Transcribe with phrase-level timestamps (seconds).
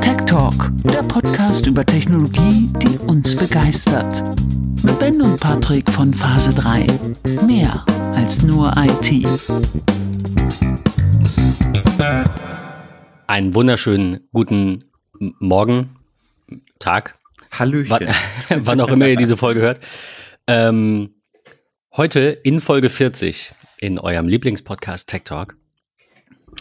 [0.00, 4.22] Tech Talk, der Podcast über Technologie, die uns begeistert.
[4.82, 6.86] Mit Ben und Patrick von Phase 3.
[7.46, 7.84] Mehr
[8.14, 9.26] als nur IT.
[13.26, 14.84] Einen wunderschönen guten
[15.38, 15.96] Morgen,
[16.78, 17.18] Tag.
[17.50, 17.90] Hallöchen.
[17.90, 18.08] Wann,
[18.66, 19.80] wann auch immer ihr diese Folge hört.
[20.46, 21.14] Ähm,
[21.96, 25.56] heute in Folge 40 in eurem Lieblingspodcast Tech Talk.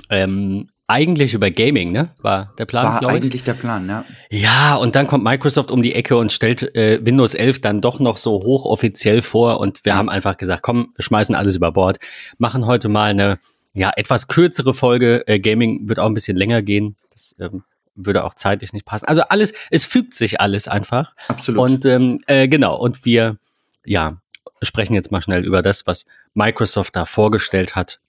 [0.09, 2.09] Ähm, eigentlich über Gaming, ne?
[2.19, 4.05] War der Plan, War eigentlich der Plan, ja.
[4.29, 7.99] Ja, und dann kommt Microsoft um die Ecke und stellt äh, Windows 11 dann doch
[7.99, 11.97] noch so hochoffiziell vor und wir haben einfach gesagt, komm, wir schmeißen alles über Bord,
[12.37, 13.39] machen heute mal eine
[13.73, 15.27] ja etwas kürzere Folge.
[15.27, 16.95] Äh, Gaming wird auch ein bisschen länger gehen.
[17.11, 17.63] Das ähm,
[17.95, 19.05] würde auch zeitlich nicht passen.
[19.05, 21.15] Also alles, es fügt sich alles einfach.
[21.27, 21.61] Absolut.
[21.61, 23.37] Und ähm, äh, genau, und wir
[23.85, 24.21] ja
[24.61, 27.99] sprechen jetzt mal schnell über das, was Microsoft da vorgestellt hat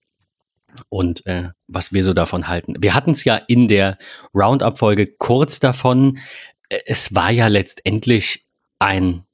[0.89, 2.75] und äh, was wir so davon halten.
[2.79, 3.98] Wir hatten es ja in der
[4.34, 6.19] Roundup-Folge kurz davon.
[6.69, 8.47] Äh, Es war ja letztendlich
[8.78, 9.25] ein,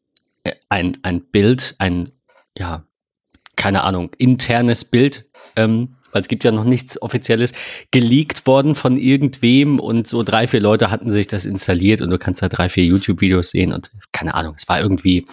[0.44, 2.10] äh, ein, ein Bild, ein,
[2.56, 2.84] ja,
[3.56, 7.52] keine Ahnung, internes Bild, ähm, weil es gibt ja noch nichts Offizielles,
[7.90, 12.18] geleakt worden von irgendwem und so drei, vier Leute hatten sich das installiert und du
[12.18, 15.26] kannst da drei, vier YouTube-Videos sehen und keine Ahnung, es war irgendwie,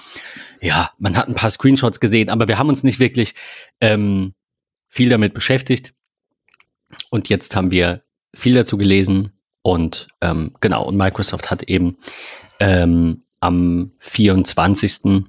[0.62, 3.34] ja, man hat ein paar Screenshots gesehen, aber wir haben uns nicht wirklich
[3.82, 4.34] ähm,
[4.88, 5.94] viel damit beschäftigt.
[7.10, 8.02] Und jetzt haben wir
[8.34, 11.98] viel dazu gelesen und ähm, genau, und Microsoft hat eben
[12.60, 15.24] ähm, am 24.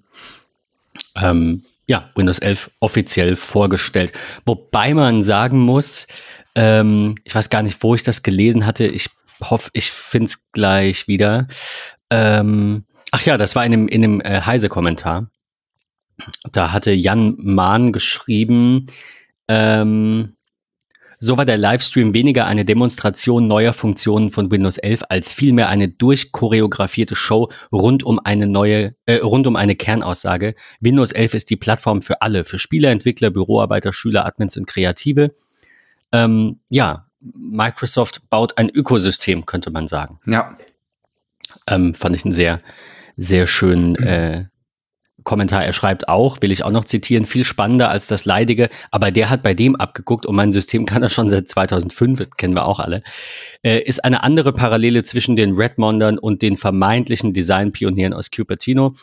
[1.16, 4.12] Ähm, ja, Windows 11 offiziell vorgestellt.
[4.47, 6.06] Wobei man sagen muss,
[6.55, 8.86] ähm, ich weiß gar nicht, wo ich das gelesen hatte.
[8.86, 9.08] Ich
[9.42, 11.48] hoffe, ich finde es gleich wieder.
[12.11, 15.31] Ähm, ach ja, das war in dem, in dem äh, Heise-Kommentar.
[16.53, 18.86] Da hatte Jan Mahn geschrieben,
[19.48, 20.36] ähm,
[21.22, 25.88] so war der Livestream weniger eine Demonstration neuer Funktionen von Windows 11 als vielmehr eine
[25.88, 30.54] durchchoreografierte Show rund um eine neue, äh, rund um eine Kernaussage.
[30.81, 35.34] Windows 11 ist die Plattform für alle, für Spieler, Entwickler, Büroarbeiter, Schüler, Admins und Kreative.
[36.10, 40.20] Ähm, ja, Microsoft baut ein Ökosystem, könnte man sagen.
[40.25, 40.56] ja,
[41.66, 42.62] Ähm, fand ich einen sehr,
[43.19, 44.47] sehr schönen äh,
[45.25, 45.64] Kommentar.
[45.64, 49.31] Er schreibt auch, will ich auch noch zitieren, viel spannender als das Leidige, aber der
[49.31, 52.66] hat bei dem abgeguckt und mein System kann er schon seit 2005, das kennen wir
[52.66, 53.03] auch alle,
[53.62, 58.94] äh, ist eine andere Parallele zwischen den Redmondern und den vermeintlichen Designpionieren aus Cupertino.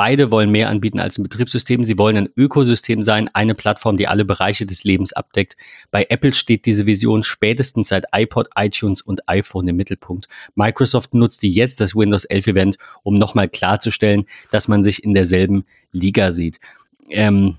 [0.00, 1.84] Beide wollen mehr anbieten als ein Betriebssystem.
[1.84, 5.58] Sie wollen ein Ökosystem sein, eine Plattform, die alle Bereiche des Lebens abdeckt.
[5.90, 10.26] Bei Apple steht diese Vision spätestens seit iPod, iTunes und iPhone im Mittelpunkt.
[10.54, 15.66] Microsoft nutzte jetzt das Windows 11 Event, um nochmal klarzustellen, dass man sich in derselben
[15.92, 16.60] Liga sieht.
[17.10, 17.56] Ähm,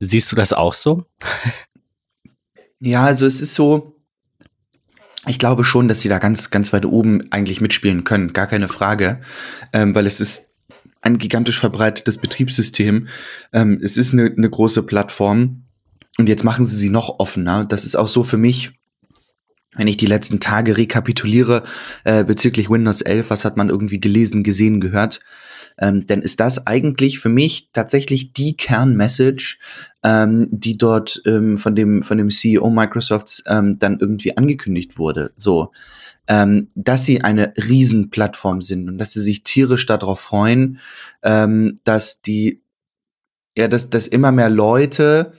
[0.00, 1.04] siehst du das auch so?
[2.80, 3.94] ja, also es ist so,
[5.26, 8.68] ich glaube schon, dass sie da ganz, ganz weit oben eigentlich mitspielen können, gar keine
[8.68, 9.20] Frage,
[9.74, 10.45] ähm, weil es ist
[11.06, 13.06] ein gigantisch verbreitetes Betriebssystem.
[13.52, 15.62] Ähm, es ist eine, eine große Plattform
[16.18, 17.64] und jetzt machen sie sie noch offener.
[17.64, 18.72] Das ist auch so für mich,
[19.76, 21.62] wenn ich die letzten Tage rekapituliere
[22.02, 25.20] äh, bezüglich Windows 11, was hat man irgendwie gelesen, gesehen, gehört,
[25.78, 29.58] ähm, dann ist das eigentlich für mich tatsächlich die Kernmessage,
[30.02, 35.32] ähm, die dort ähm, von dem von dem CEO Microsofts ähm, dann irgendwie angekündigt wurde.
[35.36, 35.70] So,
[36.28, 40.80] ähm, dass sie eine Riesenplattform sind und dass sie sich tierisch darauf freuen,
[41.22, 42.62] ähm, dass die
[43.56, 45.32] ja, dass, dass immer mehr Leute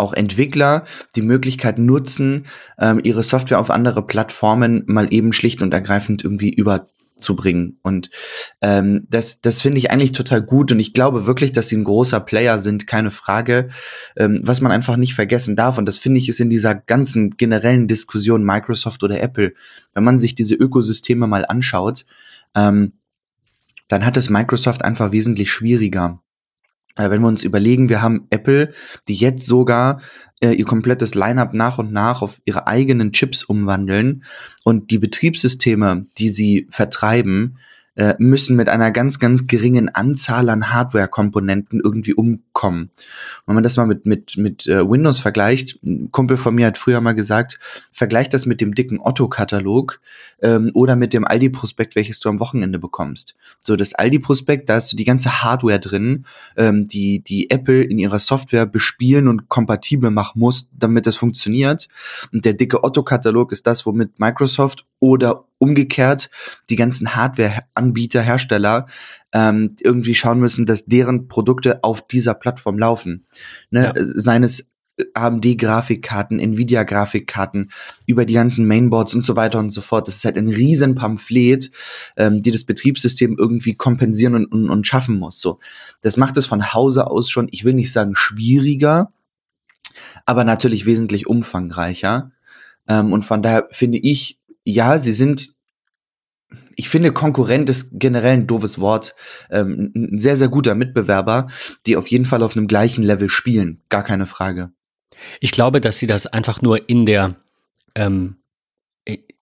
[0.00, 0.84] auch Entwickler
[1.14, 2.46] die Möglichkeit nutzen,
[2.78, 6.50] ähm, ihre Software auf andere Plattformen mal eben schlicht und ergreifend irgendwie
[7.20, 7.78] überzubringen.
[7.82, 8.10] Und
[8.62, 10.72] ähm, das, das finde ich eigentlich total gut.
[10.72, 13.68] Und ich glaube wirklich, dass sie ein großer Player sind, keine Frage.
[14.16, 17.30] Ähm, was man einfach nicht vergessen darf, und das finde ich ist in dieser ganzen
[17.30, 19.52] generellen Diskussion Microsoft oder Apple,
[19.94, 22.04] wenn man sich diese Ökosysteme mal anschaut,
[22.54, 22.92] ähm,
[23.88, 26.20] dann hat es Microsoft einfach wesentlich schwieriger.
[26.96, 28.72] Wenn wir uns überlegen, wir haben Apple,
[29.08, 30.00] die jetzt sogar
[30.40, 34.24] äh, ihr komplettes Lineup nach und nach auf ihre eigenen Chips umwandeln
[34.64, 37.58] und die Betriebssysteme, die sie vertreiben,
[37.96, 42.90] äh, müssen mit einer ganz, ganz geringen Anzahl an Hardware-Komponenten irgendwie umkommen.
[43.46, 46.78] Wenn man das mal mit, mit, mit äh, Windows vergleicht, ein Kumpel von mir hat
[46.78, 47.58] früher mal gesagt,
[47.92, 50.00] vergleicht das mit dem dicken Otto-Katalog
[50.40, 53.34] ähm, oder mit dem Aldi-Prospekt, welches du am Wochenende bekommst.
[53.60, 56.24] So, das Aldi-Prospekt, da hast du die ganze Hardware drin,
[56.56, 61.88] ähm, die, die Apple in ihrer Software bespielen und kompatibel machen muss, damit das funktioniert.
[62.32, 66.30] Und der dicke Otto-Katalog ist das, womit Microsoft oder umgekehrt
[66.70, 68.86] die ganzen Hardware-Anbieter, Hersteller
[69.32, 73.26] ähm, irgendwie schauen müssen, dass deren Produkte auf dieser Plattform laufen.
[73.70, 73.86] Ne?
[73.86, 73.92] Ja.
[73.96, 74.70] Seines
[75.14, 77.70] AMD-Grafikkarten, Nvidia-Grafikkarten,
[78.06, 80.08] über die ganzen Mainboards und so weiter und so fort.
[80.08, 81.70] Das ist halt ein riesen Pamphlet,
[82.16, 85.40] ähm, die das Betriebssystem irgendwie kompensieren und, und, und schaffen muss.
[85.40, 85.58] So,
[86.02, 89.12] das macht es von Hause aus schon, ich will nicht sagen schwieriger,
[90.26, 92.32] aber natürlich wesentlich umfangreicher.
[92.88, 94.39] Ähm, und von daher finde ich,
[94.72, 95.54] ja, sie sind
[96.74, 99.14] ich finde, Konkurrent ist generell ein doofes Wort.
[99.50, 101.48] Ähm, ein sehr, sehr guter Mitbewerber,
[101.86, 103.82] die auf jeden Fall auf einem gleichen Level spielen.
[103.88, 104.72] Gar keine Frage.
[105.40, 107.36] Ich glaube, dass sie das einfach nur in der
[107.94, 108.36] ähm,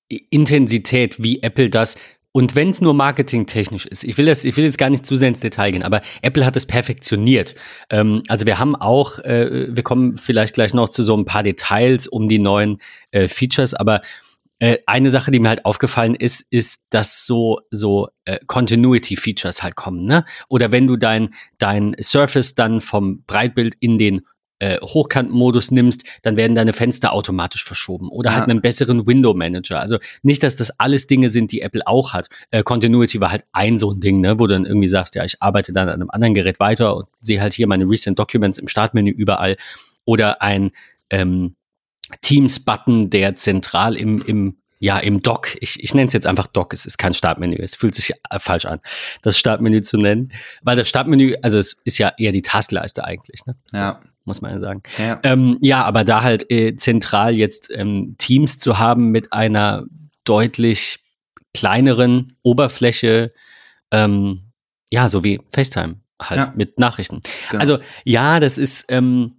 [0.09, 1.97] Intensität, wie Apple das
[2.33, 5.17] und wenn es nur marketingtechnisch ist, ich will, das, ich will jetzt gar nicht zu
[5.17, 7.55] sehr ins Detail gehen, aber Apple hat es perfektioniert.
[7.91, 11.43] Ähm, also wir haben auch, äh, wir kommen vielleicht gleich noch zu so ein paar
[11.43, 12.81] Details um die neuen
[13.11, 14.03] äh, Features, aber
[14.59, 19.63] äh, eine Sache, die mir halt aufgefallen ist, ist, dass so so äh, Continuity Features
[19.63, 20.25] halt kommen, ne?
[20.49, 24.23] Oder wenn du dein dein Surface dann vom Breitbild in den
[24.61, 28.41] äh, Hochkantmodus nimmst, dann werden deine Fenster automatisch verschoben oder halt ja.
[28.41, 29.79] halt einen besseren Window Manager.
[29.81, 32.29] Also nicht, dass das alles Dinge sind, die Apple auch hat.
[32.51, 35.25] Äh, Continuity war halt ein so ein Ding, ne, wo du dann irgendwie sagst, ja,
[35.25, 38.59] ich arbeite dann an einem anderen Gerät weiter und sehe halt hier meine Recent Documents
[38.59, 39.57] im Startmenü überall
[40.05, 40.73] oder ein
[41.11, 41.55] ähm,
[42.23, 46.73] Teams-Button, der zentral im, im ja, im Dock, ich, ich nenne es jetzt einfach Dock,
[46.73, 48.81] es ist kein Startmenü, es fühlt sich äh, falsch an,
[49.23, 50.33] das Startmenü zu nennen,
[50.63, 53.57] weil das Startmenü, also es ist ja eher die Taskleiste eigentlich, ne?
[53.73, 54.01] Ja.
[54.01, 54.83] So, muss man ja sagen.
[54.99, 59.85] Ja, ähm, ja aber da halt äh, zentral jetzt ähm, Teams zu haben mit einer
[60.25, 61.01] deutlich
[61.55, 63.33] kleineren Oberfläche,
[63.91, 64.53] ähm,
[64.91, 66.53] ja, so wie FaceTime halt ja.
[66.55, 67.21] mit Nachrichten.
[67.51, 67.61] Genau.
[67.61, 69.38] Also ja, das ist, ähm,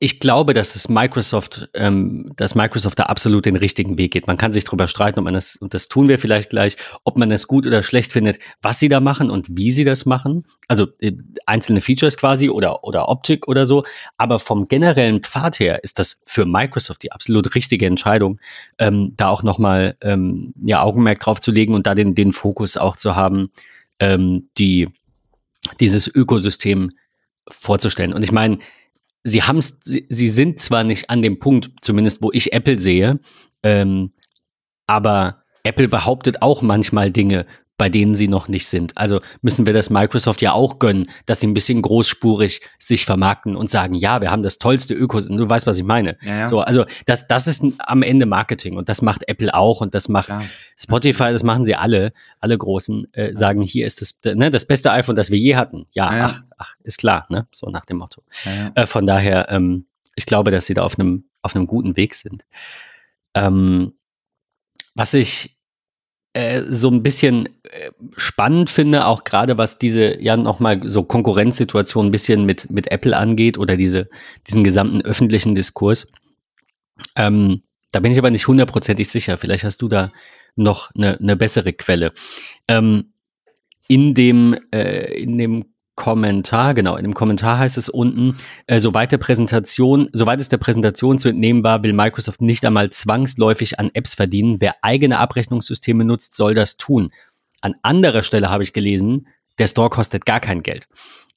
[0.00, 4.26] ich glaube, dass es Microsoft, ähm, dass Microsoft da absolut den richtigen Weg geht.
[4.26, 7.18] Man kann sich darüber streiten, ob man das, und das tun wir vielleicht gleich, ob
[7.18, 10.44] man es gut oder schlecht findet, was sie da machen und wie sie das machen.
[10.68, 11.12] Also äh,
[11.46, 13.84] einzelne Features quasi oder, oder Optik oder so.
[14.16, 18.40] Aber vom generellen Pfad her ist das für Microsoft die absolut richtige Entscheidung,
[18.78, 22.76] ähm, da auch nochmal ähm, ja, Augenmerk drauf zu legen und da den, den Fokus
[22.76, 23.50] auch zu haben,
[24.00, 24.88] ähm, die,
[25.80, 26.92] dieses Ökosystem
[27.48, 28.12] vorzustellen.
[28.12, 28.58] Und ich meine,
[29.26, 33.18] sie haben es, sie sind zwar nicht an dem Punkt, zumindest wo ich Apple sehe,
[33.62, 34.12] ähm,
[34.86, 37.46] aber Apple behauptet auch manchmal Dinge,
[37.78, 38.96] bei denen sie noch nicht sind.
[38.96, 43.54] Also müssen wir das Microsoft ja auch gönnen, dass sie ein bisschen großspurig sich vermarkten
[43.54, 45.36] und sagen, ja, wir haben das tollste Ökosystem.
[45.36, 46.16] Du weißt, was ich meine.
[46.22, 46.48] Ja, ja.
[46.48, 50.08] So, also das, das ist am Ende Marketing und das macht Apple auch und das
[50.08, 50.42] macht ja.
[50.76, 54.90] Spotify, das machen sie alle, alle Großen, äh, sagen, hier ist das, ne, das beste
[54.92, 55.86] iPhone, das wir je hatten.
[55.92, 57.46] Ja, Ach, ach, ist klar, ne?
[57.52, 58.22] So nach dem Motto.
[58.74, 62.14] Äh, von daher, ähm, ich glaube, dass sie da auf einem, auf einem guten Weg
[62.14, 62.46] sind.
[63.34, 63.92] Ähm,
[64.94, 65.55] was ich
[66.36, 72.06] äh, so ein bisschen äh, spannend finde, auch gerade was diese ja nochmal so Konkurrenzsituation
[72.06, 74.10] ein bisschen mit, mit Apple angeht oder diese,
[74.46, 76.12] diesen gesamten öffentlichen Diskurs.
[77.14, 79.38] Ähm, da bin ich aber nicht hundertprozentig sicher.
[79.38, 80.12] Vielleicht hast du da
[80.56, 82.12] noch eine, eine bessere Quelle.
[82.68, 83.14] Ähm,
[83.88, 85.64] in dem, äh, in dem
[85.96, 90.58] Kommentar, genau, in dem Kommentar heißt es unten, äh, soweit der Präsentation, soweit es der
[90.58, 94.60] Präsentation zu entnehmen war, will Microsoft nicht einmal zwangsläufig an Apps verdienen.
[94.60, 97.12] Wer eigene Abrechnungssysteme nutzt, soll das tun.
[97.62, 99.26] An anderer Stelle habe ich gelesen,
[99.58, 100.86] der Store kostet gar kein Geld.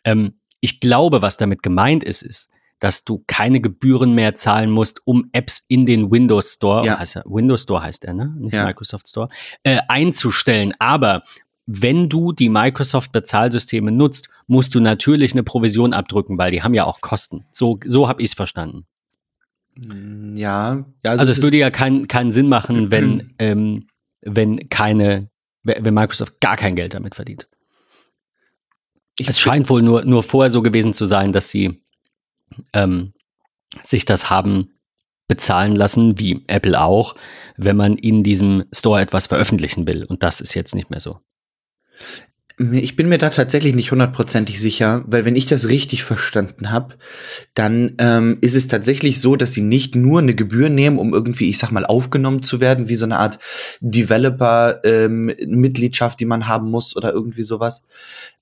[0.04, 5.02] Ähm, ich glaube, was damit gemeint ist, ist, dass du keine Gebühren mehr zahlen musst,
[5.06, 7.00] um Apps in den Windows Store, ja.
[7.00, 8.36] heißt ja, Windows Store heißt er, ne?
[8.38, 8.66] Nicht ja.
[8.66, 9.28] Microsoft Store,
[9.64, 10.74] äh, einzustellen.
[10.80, 11.24] Aber
[11.72, 16.86] wenn du die Microsoft-Bezahlsysteme nutzt, musst du natürlich eine Provision abdrücken, weil die haben ja
[16.86, 17.46] auch Kosten.
[17.52, 18.88] So, so habe ich es verstanden.
[19.76, 23.86] Mm, ja, ja also, also es würde ja keinen keinen Sinn machen, wenn, ähm,
[24.22, 25.30] wenn keine,
[25.62, 27.48] wenn Microsoft gar kein Geld damit verdient.
[29.24, 31.84] Es scheint wohl nur, nur vorher so gewesen zu sein, dass sie
[32.74, 33.14] ähm,
[33.84, 34.72] sich das haben
[35.28, 37.14] bezahlen lassen, wie Apple auch,
[37.58, 40.04] wenn man in diesem Store etwas veröffentlichen will.
[40.04, 41.20] Und das ist jetzt nicht mehr so.
[42.62, 46.96] Ich bin mir da tatsächlich nicht hundertprozentig sicher, weil wenn ich das richtig verstanden habe,
[47.54, 51.48] dann ähm, ist es tatsächlich so, dass sie nicht nur eine Gebühr nehmen, um irgendwie,
[51.48, 53.40] ich sag mal, aufgenommen zu werden, wie so eine Art
[53.80, 57.84] Developer-Mitgliedschaft, ähm, die man haben muss oder irgendwie sowas,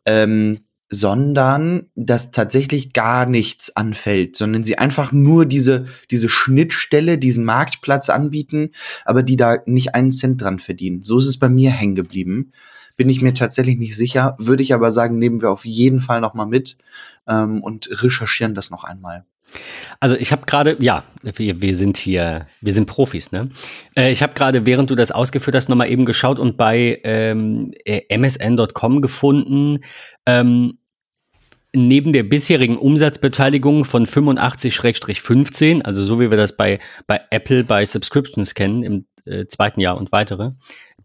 [0.04, 7.46] ähm, sondern dass tatsächlich gar nichts anfällt, sondern sie einfach nur diese, diese Schnittstelle, diesen
[7.46, 8.72] Marktplatz anbieten,
[9.06, 11.04] aber die da nicht einen Cent dran verdienen.
[11.04, 12.52] So ist es bei mir hängen geblieben
[12.98, 14.36] bin ich mir tatsächlich nicht sicher.
[14.40, 16.78] Würde ich aber sagen, nehmen wir auf jeden Fall noch mal mit
[17.28, 19.26] ähm, und recherchieren das noch einmal.
[20.00, 23.50] Also ich habe gerade, ja, wir, wir sind hier, wir sind Profis, ne?
[23.96, 27.72] Äh, ich habe gerade, während du das ausgeführt hast, nochmal eben geschaut und bei ähm,
[27.86, 29.80] äh, msn.com gefunden,
[30.26, 30.80] ähm,
[31.74, 37.86] neben der bisherigen Umsatzbeteiligung von 85-15, also so wie wir das bei, bei Apple bei
[37.86, 40.52] Subscriptions kennen im äh, zweiten Jahr und weitere,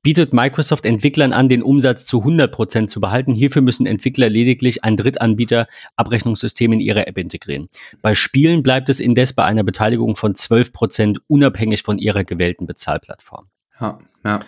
[0.02, 3.32] bietet Microsoft Entwicklern an, den Umsatz zu 100% zu behalten.
[3.32, 7.68] Hierfür müssen Entwickler lediglich ein Drittanbieter Abrechnungssystem in ihre App integrieren.
[8.02, 13.46] Bei Spielen bleibt es indes bei einer Beteiligung von 12% unabhängig von ihrer gewählten Bezahlplattform.
[13.80, 14.44] Ja, ja.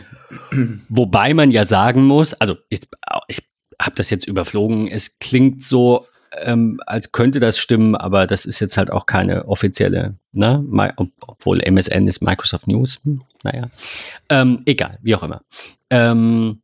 [0.88, 2.80] Wobei man ja sagen muss, also ich,
[3.28, 3.42] ich
[3.80, 6.06] habe das jetzt überflogen, es klingt so,
[6.42, 10.64] ähm, als könnte das stimmen, aber das ist jetzt halt auch keine offizielle, ne?
[11.26, 13.00] obwohl MSN ist Microsoft News.
[13.04, 13.68] Hm, naja.
[14.28, 15.42] Ähm, egal, wie auch immer.
[15.90, 16.62] Ähm,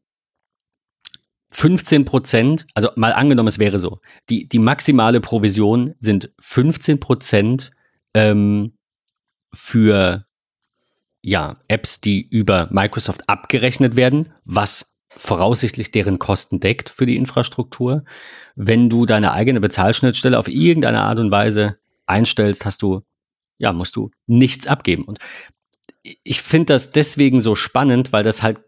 [1.52, 7.72] 15 Prozent, also mal angenommen, es wäre so, die, die maximale Provision sind 15 Prozent
[8.14, 8.74] ähm,
[9.52, 10.26] für
[11.22, 18.04] ja, Apps, die über Microsoft abgerechnet werden, was voraussichtlich deren Kosten deckt für die Infrastruktur.
[18.54, 23.02] Wenn du deine eigene Bezahlschnittstelle auf irgendeine Art und Weise einstellst, hast du,
[23.58, 25.04] ja, musst du nichts abgeben.
[25.04, 25.18] Und
[26.02, 28.58] ich finde das deswegen so spannend, weil das halt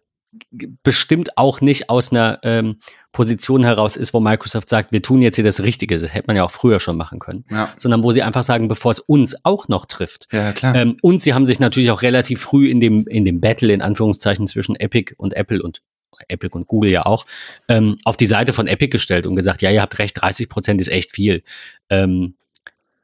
[0.82, 2.78] bestimmt auch nicht aus einer ähm,
[3.12, 5.99] Position heraus ist, wo Microsoft sagt, wir tun jetzt hier das Richtige.
[5.99, 7.44] Das hätte man ja auch früher schon machen können.
[7.50, 7.68] Ja.
[7.76, 10.28] Sondern wo sie einfach sagen, bevor es uns auch noch trifft.
[10.32, 10.75] Ja, klar.
[10.75, 13.82] Ähm, und sie haben sich natürlich auch relativ früh in dem, in dem Battle, in
[13.82, 15.82] Anführungszeichen, zwischen Epic und Apple und
[16.28, 17.26] Epic und Google ja auch,
[17.68, 20.80] ähm, auf die Seite von Epic gestellt und gesagt, ja, ihr habt recht, 30 Prozent
[20.80, 21.42] ist echt viel.
[21.90, 22.34] Ähm,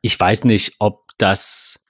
[0.01, 1.85] ich weiß nicht, ob das,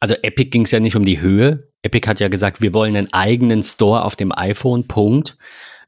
[0.00, 1.68] also Epic ging es ja nicht um die Höhe.
[1.82, 5.36] Epic hat ja gesagt, wir wollen einen eigenen Store auf dem iPhone, Punkt.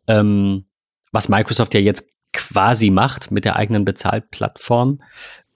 [0.06, 0.64] Ähm,
[1.12, 5.02] was Microsoft ja jetzt quasi macht mit der eigenen Bezahlplattform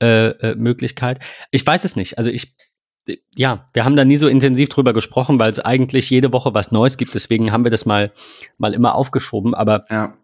[0.01, 1.21] äh, äh, Möglichkeit.
[1.51, 2.19] Ich weiß es nicht.
[2.19, 2.57] Also ich
[3.35, 6.73] ja, wir haben da nie so intensiv drüber gesprochen, weil es eigentlich jede Woche was
[6.73, 7.15] Neues gibt.
[7.15, 8.13] Deswegen haben wir das mal,
[8.59, 9.55] mal immer aufgeschoben.
[9.55, 10.15] Aber ja.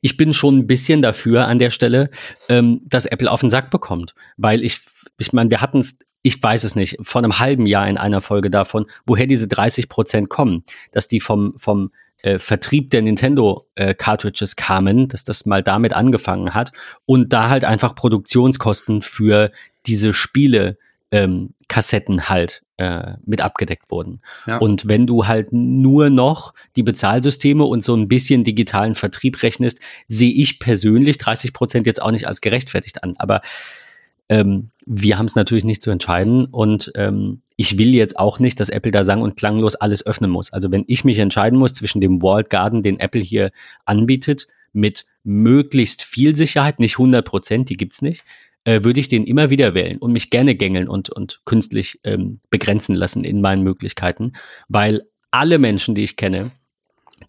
[0.00, 2.10] ich bin schon ein bisschen dafür an der Stelle,
[2.48, 4.14] ähm, dass Apple auf den Sack bekommt.
[4.36, 4.80] Weil ich,
[5.18, 8.20] ich meine, wir hatten es, ich weiß es nicht, vor einem halben Jahr in einer
[8.20, 10.64] Folge davon, woher diese 30 Prozent kommen.
[10.92, 11.90] Dass die vom, vom
[12.22, 16.72] äh, Vertrieb der Nintendo-Cartridges äh, kamen, dass das mal damit angefangen hat.
[17.04, 19.50] Und da halt einfach Produktionskosten für
[19.86, 20.78] diese Spiele
[21.10, 24.20] ähm, Kassetten halt äh, mit abgedeckt wurden.
[24.46, 24.58] Ja.
[24.58, 29.80] Und wenn du halt nur noch die Bezahlsysteme und so ein bisschen digitalen Vertrieb rechnest,
[30.06, 33.14] sehe ich persönlich 30 Prozent jetzt auch nicht als gerechtfertigt an.
[33.18, 33.40] Aber
[34.28, 38.60] ähm, wir haben es natürlich nicht zu entscheiden und ähm, ich will jetzt auch nicht,
[38.60, 40.52] dass Apple da sang- und klanglos alles öffnen muss.
[40.52, 43.50] Also wenn ich mich entscheiden muss zwischen dem Walled Garden, den Apple hier
[43.86, 48.24] anbietet, mit möglichst viel Sicherheit, nicht 100 Prozent, die gibt's nicht,
[48.64, 52.40] äh, würde ich den immer wieder wählen und mich gerne gängeln und, und künstlich ähm,
[52.50, 54.32] begrenzen lassen in meinen Möglichkeiten,
[54.68, 56.50] weil alle Menschen, die ich kenne,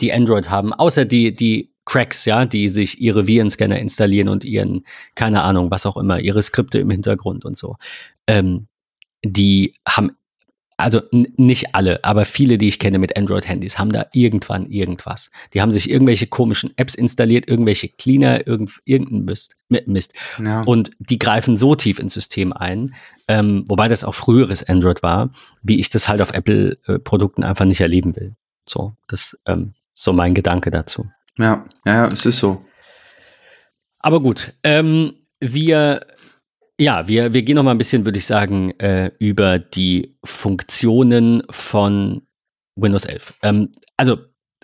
[0.01, 4.85] die Android haben, außer die, die Cracks, ja, die sich ihre Virenscanner installieren und ihren,
[5.15, 7.77] keine Ahnung, was auch immer, ihre Skripte im Hintergrund und so,
[8.27, 8.67] ähm,
[9.23, 10.11] die haben
[10.79, 15.29] also nicht alle, aber viele, die ich kenne mit Android-Handys, haben da irgendwann irgendwas.
[15.53, 19.57] Die haben sich irgendwelche komischen Apps installiert, irgendwelche Cleaner, irgend, irgendein Mist.
[19.67, 20.13] Mist.
[20.43, 20.61] Ja.
[20.61, 22.95] Und die greifen so tief ins System ein,
[23.27, 25.31] ähm, wobei das auch früheres Android war,
[25.61, 28.35] wie ich das halt auf Apple-Produkten einfach nicht erleben will.
[28.65, 31.09] So, das ähm, so mein Gedanke dazu.
[31.37, 32.65] Ja, ja, es ist so.
[33.99, 36.05] Aber gut, ähm, wir
[36.79, 41.43] ja, wir, wir gehen noch mal ein bisschen, würde ich sagen, äh, über die Funktionen
[41.49, 42.21] von
[42.75, 43.33] Windows 11.
[43.43, 44.17] Ähm, also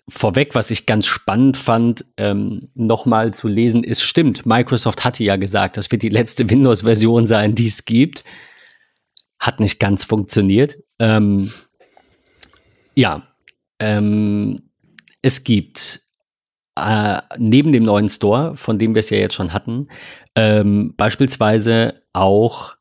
[0.08, 5.36] vorweg, was ich ganz spannend fand, ähm, nochmal zu lesen, ist, stimmt, Microsoft hatte ja
[5.36, 8.24] gesagt, das wird die letzte Windows-Version sein, die es gibt.
[9.38, 10.78] Hat nicht ganz funktioniert.
[11.00, 11.52] Ähm,
[12.96, 13.28] ja,
[13.80, 14.70] ähm,
[15.22, 16.05] es gibt
[16.76, 19.88] äh, neben dem neuen Store, von dem wir es ja jetzt schon hatten,
[20.36, 22.76] ähm, beispielsweise auch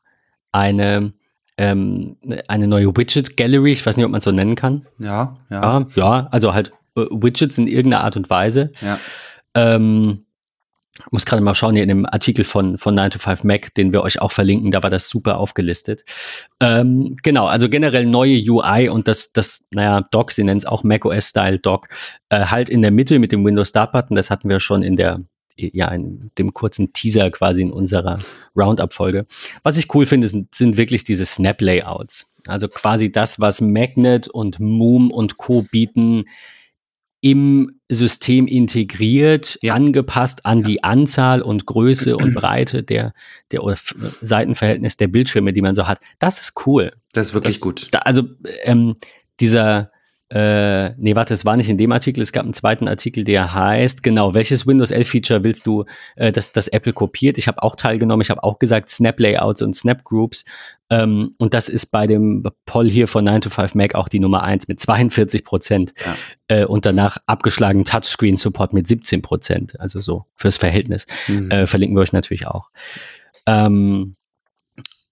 [0.51, 1.13] eine,
[1.57, 4.85] ähm, eine neue Widget Gallery, ich weiß nicht, ob man es so nennen kann.
[4.99, 5.61] Ja, ja.
[5.61, 8.71] Ja, ja also halt äh, Widgets in irgendeiner Art und Weise.
[8.81, 8.97] Ja.
[9.53, 10.24] Ähm,
[11.11, 13.91] muss gerade mal schauen hier in dem Artikel von, von 9 to 5 Mac, den
[13.91, 16.03] wir euch auch verlinken, da war das super aufgelistet.
[16.59, 20.83] Ähm, genau, also generell neue UI und das, das, naja, Dock, sie nennen es auch
[20.83, 21.89] macOS-Style Dock,
[22.29, 25.21] äh, halt in der Mitte mit dem Windows Start-Button, das hatten wir schon in der,
[25.57, 28.19] ja, in dem kurzen Teaser quasi in unserer
[28.55, 29.25] Roundup-Folge.
[29.63, 32.31] Was ich cool finde, sind, sind wirklich diese Snap-Layouts.
[32.47, 35.63] Also quasi das, was Magnet und Moom und Co.
[35.63, 36.25] bieten,
[37.25, 39.73] im System integriert, ja.
[39.73, 40.67] angepasst an ja.
[40.67, 43.15] die Anzahl und Größe und Breite der,
[43.51, 43.61] der
[44.21, 45.99] Seitenverhältnis der Bildschirme, die man so hat.
[46.19, 46.91] Das ist cool.
[47.13, 47.87] Das ist wirklich das, gut.
[47.89, 48.25] Da, also
[48.61, 48.95] ähm,
[49.39, 49.89] dieser
[50.29, 53.53] äh, nee, warte, es war nicht in dem Artikel, es gab einen zweiten Artikel, der
[53.53, 57.37] heißt, genau, welches Windows 11 Feature willst du, äh, dass das Apple kopiert?
[57.37, 60.43] Ich habe auch teilgenommen, ich habe auch gesagt Snap Layouts und Snap Groups.
[60.89, 64.19] Ähm, und das ist bei dem Poll hier von 9 to 5 Mac auch die
[64.19, 65.93] Nummer 1 mit 42 Prozent.
[66.03, 66.15] Ja.
[66.47, 69.79] Äh, und danach abgeschlagen Touchscreen Support mit 17 Prozent.
[69.79, 71.05] Also so fürs Verhältnis.
[71.27, 71.51] Mhm.
[71.51, 72.69] Äh, verlinken wir euch natürlich auch.
[73.45, 74.15] Ähm,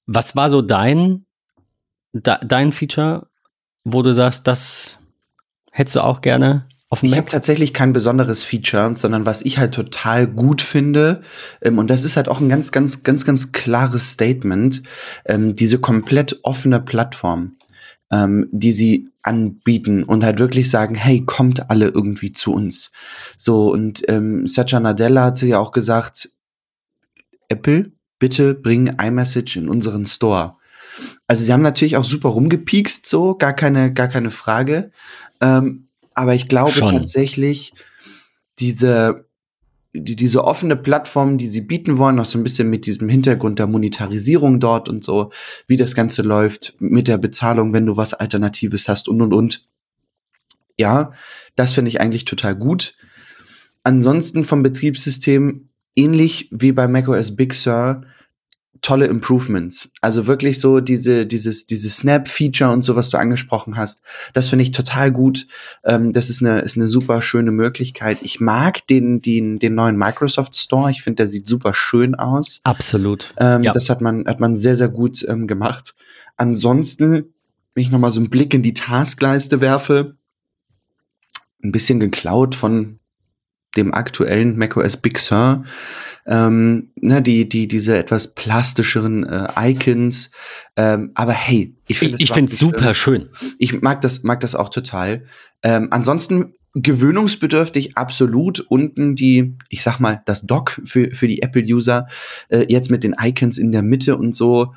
[0.08, 1.26] was war so dein,
[2.14, 3.28] da, dein Feature,
[3.84, 4.98] wo du sagst, das
[5.74, 6.66] hättest du auch gerne
[7.02, 11.24] Ich habe tatsächlich kein besonderes Feature, sondern was ich halt total gut finde,
[11.62, 14.84] ähm, und das ist halt auch ein ganz, ganz, ganz, ganz klares Statement,
[15.26, 17.58] ähm, diese komplett offene Plattform,
[18.12, 22.92] ähm, die sie anbieten und halt wirklich sagen, hey, kommt alle irgendwie zu uns.
[23.38, 26.30] So, und ähm, Satya Nadella hatte ja auch gesagt,
[27.50, 30.58] Apple, bitte bring iMessage in unseren Store.
[31.26, 34.92] Also sie haben natürlich auch super rumgepiekst, so, gar keine, gar keine Frage.
[35.44, 36.90] Ähm, aber ich glaube Schon.
[36.90, 37.74] tatsächlich,
[38.60, 39.26] diese,
[39.94, 43.60] die, diese offene Plattform, die sie bieten wollen, auch so ein bisschen mit diesem Hintergrund
[43.60, 45.32] der Monetarisierung dort und so,
[45.68, 49.68] wie das Ganze läuft, mit der Bezahlung, wenn du was Alternatives hast und und und.
[50.78, 51.12] Ja,
[51.56, 52.96] das finde ich eigentlich total gut.
[53.84, 58.06] Ansonsten vom Betriebssystem ähnlich wie bei macOS Big Sur
[58.84, 59.90] tolle Improvements.
[60.02, 64.04] Also wirklich so diese, dieses, dieses Snap-Feature und so, was du angesprochen hast.
[64.34, 65.48] Das finde ich total gut.
[65.84, 68.20] Ähm, das ist eine, ist eine super schöne Möglichkeit.
[68.22, 70.92] Ich mag den, den, den neuen Microsoft Store.
[70.92, 72.60] Ich finde, der sieht super schön aus.
[72.64, 73.34] Absolut.
[73.38, 73.72] Ähm, ja.
[73.72, 75.96] Das hat man, hat man sehr, sehr gut ähm, gemacht.
[76.36, 77.34] Ansonsten,
[77.74, 80.18] wenn ich nochmal so einen Blick in die Taskleiste werfe,
[81.64, 83.00] ein bisschen geklaut von
[83.76, 85.64] dem aktuellen macOS Big Sur
[86.26, 90.32] ähm, ne, die, die, diese etwas plastischeren äh, Icons.
[90.78, 93.30] Ähm, aber hey, ich finde ich, finde es super schön.
[93.60, 95.26] Ich mag das, mag das auch total.
[95.64, 102.08] Ähm, ansonsten gewöhnungsbedürftig absolut unten die, ich sag mal, das Dock für, für die Apple-User,
[102.50, 104.74] äh, jetzt mit den Icons in der Mitte und so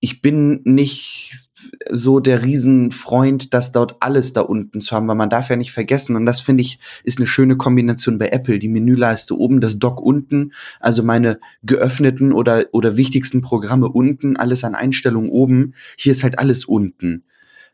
[0.00, 1.50] ich bin nicht
[1.90, 5.72] so der Riesenfreund, das dort alles da unten zu haben, weil man darf ja nicht
[5.72, 9.78] vergessen, und das finde ich, ist eine schöne Kombination bei Apple, die Menüleiste oben, das
[9.78, 16.12] Dock unten, also meine geöffneten oder, oder wichtigsten Programme unten, alles an Einstellungen oben, hier
[16.12, 17.24] ist halt alles unten.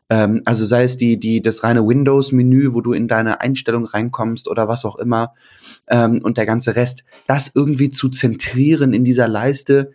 [0.09, 4.47] Ähm, also sei es die, die, das reine Windows-Menü, wo du in deine Einstellung reinkommst
[4.47, 5.33] oder was auch immer,
[5.87, 9.91] ähm, und der ganze Rest, das irgendwie zu zentrieren in dieser Leiste,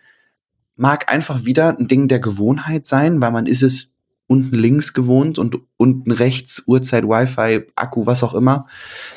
[0.77, 3.91] mag einfach wieder ein Ding der Gewohnheit sein, weil man ist es
[4.27, 8.67] unten links gewohnt und unten rechts Uhrzeit, Wi-Fi, Akku, was auch immer.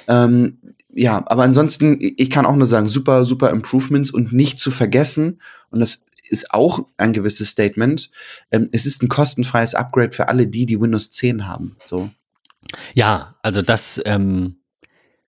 [0.09, 0.59] Ähm,
[0.93, 5.41] ja, aber ansonsten, ich kann auch nur sagen, super, super Improvements und nicht zu vergessen,
[5.71, 8.11] und das ist auch ein gewisses Statement,
[8.51, 11.77] ähm, es ist ein kostenfreies Upgrade für alle die, die Windows 10 haben.
[11.85, 12.11] So.
[12.95, 14.60] Ja, also das, ähm,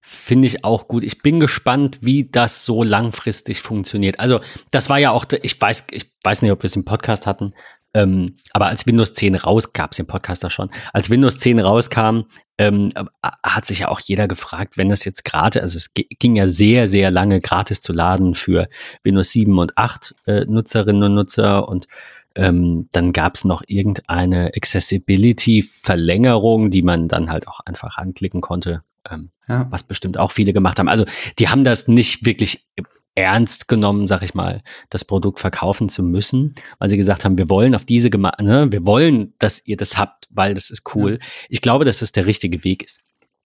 [0.05, 1.05] Finde ich auch gut.
[1.05, 4.19] Ich bin gespannt, wie das so langfristig funktioniert.
[4.19, 4.41] Also,
[4.73, 7.55] das war ja auch, ich weiß, ich weiß nicht, ob wir es im Podcast hatten,
[7.95, 11.61] ähm, aber als Windows 10 raus, gab es den Podcast da schon, als Windows 10
[11.61, 12.23] rauskam,
[12.59, 12.91] ähm,
[13.23, 16.89] hat sich ja auch jeder gefragt, wenn das jetzt gerade, also es ging ja sehr,
[16.89, 18.69] sehr lange gratis zu laden für
[19.05, 21.87] Windows 7 und 8 äh, Nutzerinnen und Nutzer und
[22.35, 28.83] ähm, dann gab es noch irgendeine Accessibility-Verlängerung, die man dann halt auch einfach anklicken konnte
[29.11, 29.67] ähm, ja.
[29.71, 30.89] was bestimmt auch viele gemacht haben.
[30.89, 31.05] Also
[31.39, 32.69] die haben das nicht wirklich
[33.15, 37.51] ernst genommen, sag ich mal, das Produkt verkaufen zu müssen, weil sie gesagt haben, wir
[37.51, 41.19] wollen auf diese Gema ne, wir wollen, dass ihr das habt, weil das ist cool.
[41.21, 41.27] Ja.
[41.51, 43.01] Ich glaube, dass das der richtige Weg ist.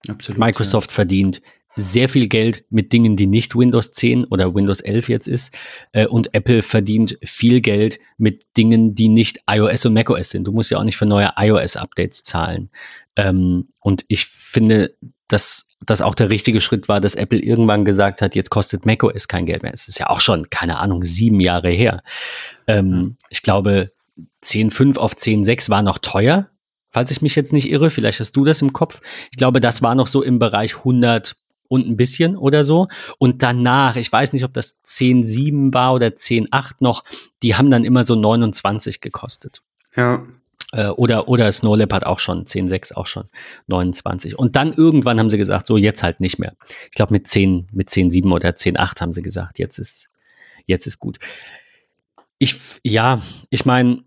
[0.08, 0.94] Absolut, Microsoft ja.
[0.94, 1.42] verdient
[1.78, 5.56] sehr viel Geld mit Dingen, die nicht Windows 10 oder Windows 11 jetzt ist.
[5.92, 10.46] Äh, und Apple verdient viel Geld mit Dingen, die nicht iOS und macOS sind.
[10.46, 12.70] Du musst ja auch nicht für neue iOS-Updates zahlen.
[13.16, 14.96] Ähm, und ich finde,
[15.28, 19.28] dass das auch der richtige Schritt war, dass Apple irgendwann gesagt hat, jetzt kostet macOS
[19.28, 19.72] kein Geld mehr.
[19.72, 22.02] Es ist ja auch schon, keine Ahnung, sieben Jahre her.
[22.66, 23.92] Ähm, ich glaube,
[24.42, 26.48] 10.5 auf 10.6 war noch teuer,
[26.88, 27.90] falls ich mich jetzt nicht irre.
[27.90, 29.00] Vielleicht hast du das im Kopf.
[29.30, 31.36] Ich glaube, das war noch so im Bereich 100
[31.68, 32.86] und ein bisschen oder so.
[33.18, 37.02] Und danach, ich weiß nicht, ob das 10.7 war oder 10.8 noch,
[37.42, 39.62] die haben dann immer so 29 gekostet.
[39.94, 40.26] Ja.
[40.72, 43.24] Äh, oder, oder Snow Leopard auch schon, 10.6 auch schon,
[43.68, 44.38] 29.
[44.38, 46.54] Und dann irgendwann haben sie gesagt, so jetzt halt nicht mehr.
[46.84, 50.10] Ich glaube mit 10, mit 10.7 oder 10.8 haben sie gesagt, jetzt ist,
[50.66, 51.18] jetzt ist gut.
[52.38, 54.04] Ich, ja, ich meine,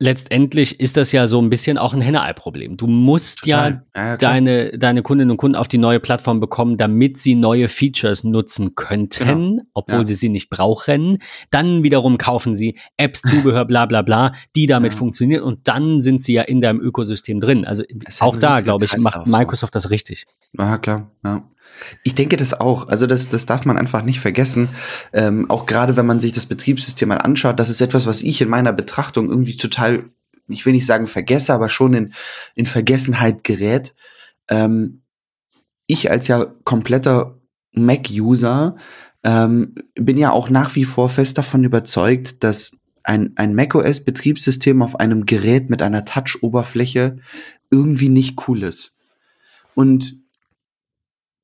[0.00, 2.76] letztendlich ist das ja so ein bisschen auch ein Henne-Ei-Problem.
[2.76, 3.84] Du musst Total.
[3.96, 7.68] ja, Ja, deine, deine Kundinnen und Kunden auf die neue Plattform bekommen, damit sie neue
[7.68, 9.62] Features nutzen könnten, Genau.
[9.74, 10.04] obwohl Ja.
[10.04, 11.18] sie sie nicht brauchen.
[11.50, 13.22] Dann wiederum kaufen sie Apps,
[13.56, 14.98] Zubehör, bla bla bla, die damit Ja.
[14.98, 17.66] funktionieren und dann sind sie ja in deinem Ökosystem drin.
[17.66, 17.82] Also
[18.20, 19.26] auch da, glaube ich, macht.
[19.26, 20.26] Microsoft das richtig.
[20.56, 21.42] Ja, klar, ja.
[22.02, 22.88] Ich denke das auch.
[22.88, 24.68] Also das, das darf man einfach nicht vergessen.
[25.12, 28.40] Ähm, auch gerade wenn man sich das Betriebssystem mal anschaut, das ist etwas, was ich
[28.40, 30.04] in meiner Betrachtung irgendwie total,
[30.48, 32.12] ich will nicht sagen vergesse, aber schon in,
[32.54, 33.94] in Vergessenheit gerät.
[34.48, 35.02] Ähm,
[35.86, 37.38] ich als ja kompletter
[37.72, 38.76] Mac-User
[39.24, 45.00] ähm, bin ja auch nach wie vor fest davon überzeugt, dass ein, ein macOS-Betriebssystem auf
[45.00, 47.18] einem Gerät mit einer Touch-Oberfläche
[47.70, 48.96] irgendwie nicht cool ist.
[49.74, 50.18] Und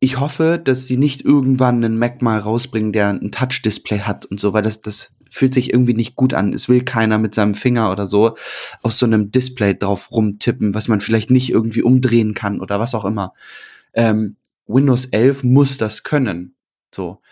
[0.04, 4.38] ich hoffe, dass sie nicht irgendwann einen Mac mal rausbringen, der ein Touch-Display hat und
[4.38, 6.52] so, weil das, das fühlt sich irgendwie nicht gut an.
[6.52, 8.36] Es will keiner mit seinem Finger oder so
[8.82, 12.94] auf so einem Display drauf rumtippen, was man vielleicht nicht irgendwie umdrehen kann oder was
[12.94, 13.32] auch immer.
[13.94, 14.36] Ähm,
[14.66, 16.54] Windows 11 muss das können.
[16.94, 17.22] So.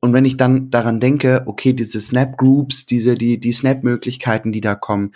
[0.00, 4.60] Und wenn ich dann daran denke, okay, diese Snap Groups, diese, die, die Snap-Möglichkeiten, die
[4.60, 5.12] da kommen,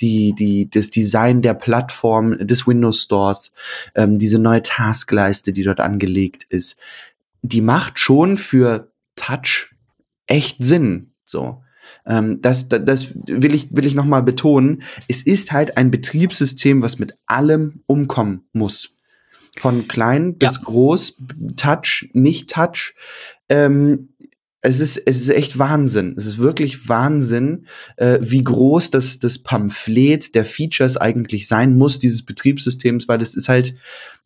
[0.00, 3.52] die, die, das Design der Plattform des Windows Stores,
[3.94, 6.76] ähm, diese neue Taskleiste, die dort angelegt ist,
[7.42, 9.74] die macht schon für Touch
[10.26, 11.12] echt Sinn.
[11.24, 11.62] So.
[12.04, 14.82] Ähm, das, das, das will ich, will ich nochmal betonen.
[15.08, 18.90] Es ist halt ein Betriebssystem, was mit allem umkommen muss.
[19.58, 20.62] Von klein bis Ja.
[20.64, 21.16] groß,
[21.56, 22.94] Touch, nicht Touch.
[23.48, 24.10] Ähm,
[24.66, 26.14] es ist, es ist echt Wahnsinn.
[26.16, 31.98] Es ist wirklich Wahnsinn, äh, wie groß das, das Pamphlet der Features eigentlich sein muss,
[31.98, 33.74] dieses Betriebssystems, weil es ist halt,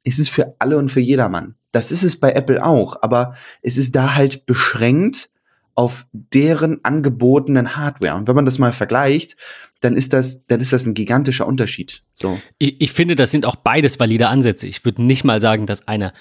[0.05, 1.55] es ist für alle und für jedermann.
[1.73, 5.31] Das ist es bei Apple auch, aber es ist da halt beschränkt
[5.75, 8.17] auf deren angebotenen Hardware.
[8.17, 9.37] Und wenn man das mal vergleicht,
[9.81, 12.03] dann ist das, dann ist das ein gigantischer Unterschied.
[12.13, 12.39] So.
[12.59, 14.67] Ich, ich finde, das sind auch beides valide Ansätze.
[14.67, 16.13] Ich würde nicht mal sagen, dass einer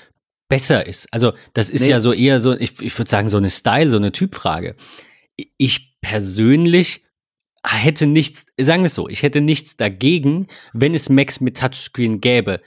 [0.49, 1.07] besser ist.
[1.13, 1.91] Also, das ist Nee.
[1.91, 4.75] ja so eher so, ich, ich würde sagen, so eine Style, so eine Typfrage.
[5.57, 7.03] Ich persönlich
[7.65, 12.19] hätte nichts, sagen wir es so, ich hätte nichts dagegen, wenn es Macs mit Touchscreen
[12.19, 12.61] gäbe.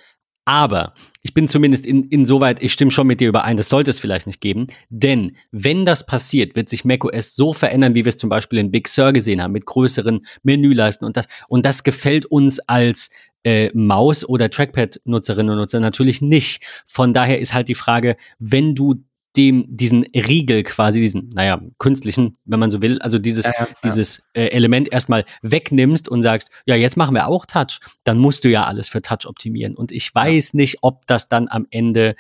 [0.45, 4.01] Aber ich bin zumindest in, insoweit, ich stimme schon mit dir überein, das sollte es
[4.01, 4.67] vielleicht nicht geben.
[4.89, 8.73] Denn wenn das passiert, wird sich macOS so verändern, wie wir es zum Beispiel in
[8.73, 11.27] Big Sur gesehen haben, mit größeren Menüleisten und das.
[11.49, 13.11] Und das gefällt uns als
[13.45, 16.65] äh, Maus- oder Trackpad-Nutzerinnen und Nutzer natürlich nicht.
[16.87, 19.05] Von daher ist halt die Frage, wenn du
[19.37, 23.67] dem, diesen Riegel quasi, diesen, naja, künstlichen, wenn man so will, also dieses, Ja, ja,
[23.67, 23.75] ja.
[23.83, 28.45] dieses äh, Element erstmal wegnimmst und sagst, ja, jetzt machen wir auch Touch, dann musst
[28.45, 29.75] du ja alles für Touch optimieren.
[29.75, 32.15] Und ich weiß nicht, ob das dann am Ende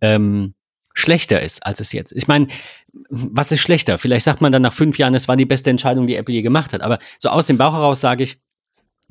[0.00, 0.54] ähm,
[0.94, 2.12] schlechter ist, als es jetzt.
[2.12, 2.48] Ich meine,
[3.08, 3.98] was ist schlechter?
[3.98, 6.42] Vielleicht sagt man dann nach fünf Jahren, es war die beste Entscheidung, die Apple je
[6.42, 6.80] gemacht hat.
[6.80, 8.40] Aber so aus dem Bauch heraus sage ich,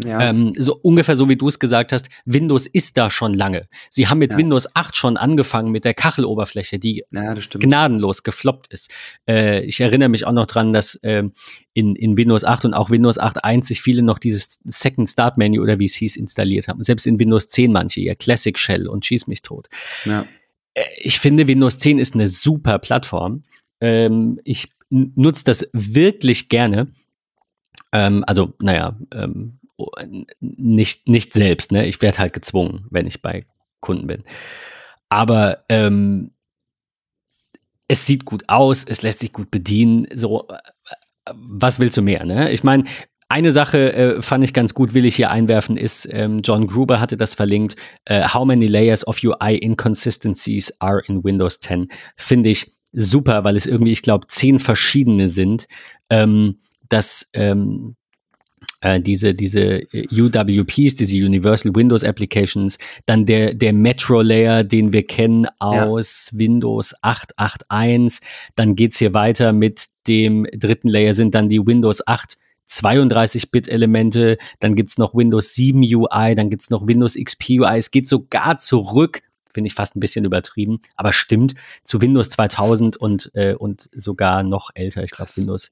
[0.04, 0.22] Ja.
[0.30, 3.68] ähm, so ungefähr so wie du es gesagt hast, Windows ist da schon lange.
[3.90, 4.38] Sie haben mit Ja.
[4.38, 8.92] Windows 8 schon angefangen mit der Kacheloberfläche, die ja, gnadenlos gefloppt ist.
[9.28, 11.34] Äh, ich erinnere mich auch noch dran, dass ähm,
[11.74, 15.62] in, in Windows 8 und auch Windows 8.1 sich viele noch dieses Second Start Menu
[15.64, 16.84] oder wie es hieß installiert haben.
[16.84, 19.68] Selbst in Windows 10 manche, ja Classic Shell und schieß mich tot.
[20.76, 23.44] Äh, ich finde, Windows 10 ist eine super Plattform.
[23.82, 26.88] Ähm, ich nutze das wirklich gerne.
[27.92, 29.60] Ähm, also, naja, ähm,
[30.40, 31.86] nicht, nicht selbst, ne?
[31.86, 33.46] Ich werde halt gezwungen, wenn ich bei
[33.80, 34.24] Kunden bin.
[35.10, 36.32] Aber ähm,
[37.88, 40.08] es sieht gut aus, es lässt sich gut bedienen.
[40.14, 42.26] So, äh, was willst du mehr?
[42.26, 42.52] Ne?
[42.52, 42.86] Ich meine,
[43.30, 47.00] eine Sache äh, fand ich ganz gut, will ich hier einwerfen, ist, ähm, John Gruber
[47.00, 51.90] hatte das verlinkt, äh, How many layers of UI inconsistencies are in Windows 10?
[52.16, 55.68] Finde ich super, weil es irgendwie, ich glaube, zehn verschiedene sind,
[56.10, 57.96] ähm, dass ähm,
[58.82, 65.06] äh, diese, diese äh, UWPs, diese Universal Windows Applications, dann der, der Metro-Layer, den wir
[65.06, 68.22] kennen aus Windows 8.8.1,
[68.56, 72.38] dann geht's hier weiter mit dem dritten Layer, sind dann die Windows 8
[72.70, 78.08] 32-Bit-Elemente, dann gibt's noch Windows 7 UI, dann gibt's noch Windows XP UI, es geht
[78.08, 79.22] sogar zurück,
[79.54, 84.44] finde ich fast ein bisschen übertrieben, aber stimmt, zu Windows 2000 und, äh, und sogar
[84.44, 85.32] noch älter, ich glaube.
[85.36, 85.72] Windows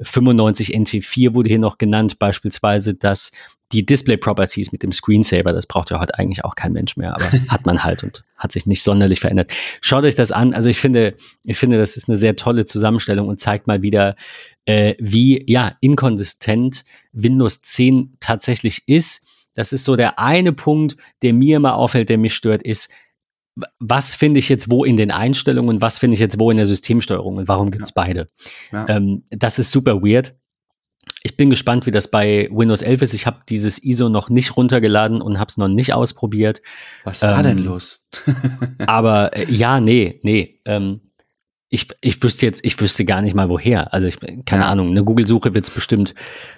[0.00, 3.32] 95 NT4 wurde hier noch genannt, beispielsweise, dass
[3.72, 7.14] die Display Properties mit dem Screensaver, das braucht ja heute eigentlich auch kein Mensch mehr,
[7.14, 9.52] aber hat man halt und hat sich nicht sonderlich verändert.
[9.80, 10.54] Schaut euch das an.
[10.54, 14.16] Also ich finde, ich finde, das ist eine sehr tolle Zusammenstellung und zeigt mal wieder,
[14.64, 19.24] äh, wie ja inkonsistent Windows 10 tatsächlich ist.
[19.54, 22.88] Das ist so der eine Punkt, der mir immer auffällt, der mich stört, ist,
[23.78, 26.56] was finde ich jetzt wo in den Einstellungen und was finde ich jetzt wo in
[26.56, 28.26] der Systemsteuerung und warum gibt's beide?
[28.72, 28.86] Ja.
[28.88, 30.34] Ähm, das ist super weird.
[31.22, 33.14] ich bin gespannt, wie das bei Windows 11 ist.
[33.14, 36.62] Ich habe dieses ISO noch nicht runtergeladen und habe es noch nicht ausprobiert.
[37.04, 38.00] Was ist da Ähm, denn los?
[38.86, 40.60] Aber äh, ja, nee, nee.
[40.64, 41.00] Ähm,
[41.68, 43.92] ich, ich wüsste jetzt, ich wüsste gar nicht mal woher.
[43.92, 44.70] Also ich, keine Ja.
[44.70, 46.14] Ahnung, eine Google-Suche wird es bestimmt,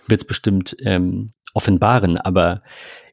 [0.06, 2.62] wird's bestimmt ähm, offenbaren, aber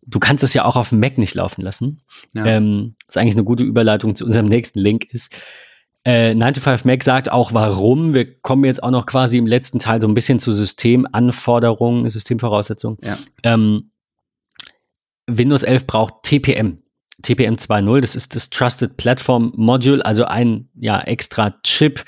[0.06, 2.02] du kannst es ja auch auf dem Mac nicht laufen lassen.
[2.34, 2.46] Ja.
[2.46, 5.36] Ähm, ist eigentlich eine gute Überleitung zu unserem nächsten Link ist.
[6.06, 8.14] Äh, 9to5Mac sagt auch, warum.
[8.14, 12.98] Wir kommen jetzt auch noch quasi im letzten Teil so ein bisschen zu Systemanforderungen, Systemvoraussetzungen.
[13.04, 13.18] Ja.
[13.44, 13.92] Ähm,
[15.28, 16.82] Windows 11 braucht TPM.
[17.22, 22.06] TPM 2.0, das ist das Trusted Platform Module, also ein ja, extra Chip.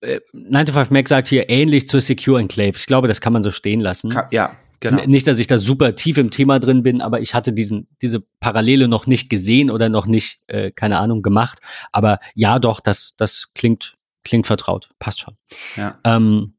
[0.00, 2.76] Äh, 9to5Mac sagt hier ähnlich zur Secure Enclave.
[2.76, 4.10] Ich glaube, das kann man so stehen lassen.
[4.10, 5.04] Ka- ja, genau.
[5.06, 8.20] Nicht, dass ich da super tief im Thema drin bin, aber ich hatte diesen, diese
[8.40, 11.60] Parallele noch nicht gesehen oder noch nicht, äh, keine Ahnung, gemacht.
[11.92, 14.90] Aber ja, doch, das, das klingt, klingt vertraut.
[14.98, 15.36] Passt schon.
[15.76, 15.96] Ja.
[16.04, 16.54] Ähm,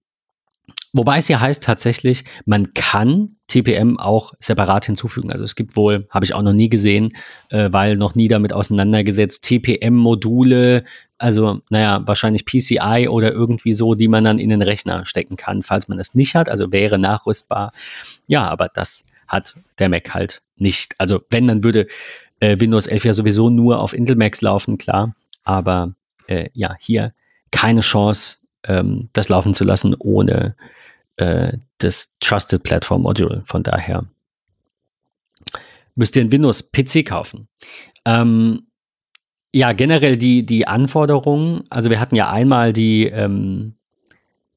[0.93, 5.31] wobei es ja heißt tatsächlich, man kann TPM auch separat hinzufügen.
[5.31, 7.09] Also es gibt wohl, habe ich auch noch nie gesehen,
[7.49, 10.83] äh, weil noch nie damit auseinandergesetzt, TPM-Module,
[11.17, 15.63] also naja, wahrscheinlich PCI oder irgendwie so, die man dann in den Rechner stecken kann,
[15.63, 16.49] falls man das nicht hat.
[16.49, 17.71] Also wäre nachrüstbar.
[18.27, 20.93] Ja, aber das hat der Mac halt nicht.
[20.97, 21.87] Also wenn, dann würde
[22.39, 25.13] äh, Windows 11 ja sowieso nur auf Intel Macs laufen, klar.
[25.43, 25.93] Aber
[26.27, 27.13] äh, ja, hier
[27.51, 30.55] keine Chance, ähm, das laufen zu lassen ohne
[31.17, 33.43] äh, das Trusted Platform Module.
[33.45, 34.05] Von daher
[35.95, 37.47] müsst ihr einen Windows-PC kaufen.
[38.03, 38.67] Ähm,
[39.55, 43.75] ja, generell die, die Anforderungen, also wir hatten ja einmal die, ähm,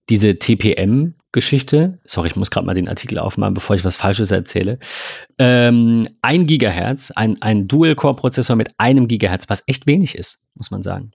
[0.09, 2.01] diese TPM-Geschichte.
[2.05, 4.81] Sorry, ich muss gerade mal den Artikel aufmachen, bevor ich was Falsches erzähle.
[5.39, 10.83] Ähm, ein Gigahertz, ein, ein Dual-Core-Prozessor mit einem Gigahertz, was echt wenig ist, muss man
[10.83, 11.13] sagen.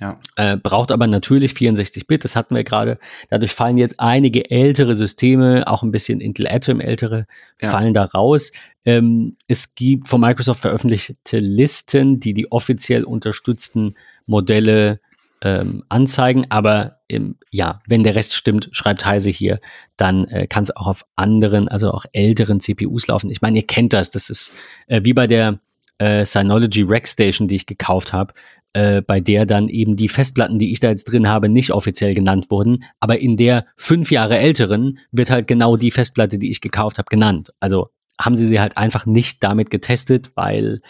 [0.00, 0.18] Ja.
[0.36, 2.98] Äh, braucht aber natürlich 64-Bit, das hatten wir gerade.
[3.30, 7.26] Dadurch fallen jetzt einige ältere Systeme, auch ein bisschen Intel Atom ältere,
[7.62, 7.70] Ja.
[7.70, 8.50] fallen da raus.
[8.84, 13.94] Ähm, es gibt von Microsoft veröffentlichte Listen, die die offiziell unterstützten
[14.26, 15.00] Modelle
[15.42, 19.60] ähm, anzeigen, aber ähm, ja, wenn der Rest stimmt, schreibt Heise hier,
[19.96, 23.30] dann äh, kann es auch auf anderen, also auch älteren CPUs laufen.
[23.30, 24.54] Ich meine, ihr kennt das, das ist
[24.86, 25.60] äh, wie bei der
[25.98, 28.32] äh, Synology Rack Station, die ich gekauft habe,
[28.74, 32.14] äh, bei der dann eben die Festplatten, die ich da jetzt drin habe, nicht offiziell
[32.14, 36.60] genannt wurden, aber in der fünf Jahre älteren wird halt genau die Festplatte, die ich
[36.60, 37.52] gekauft habe, genannt.
[37.60, 37.88] Also
[38.20, 40.80] haben sie sie halt einfach nicht damit getestet, weil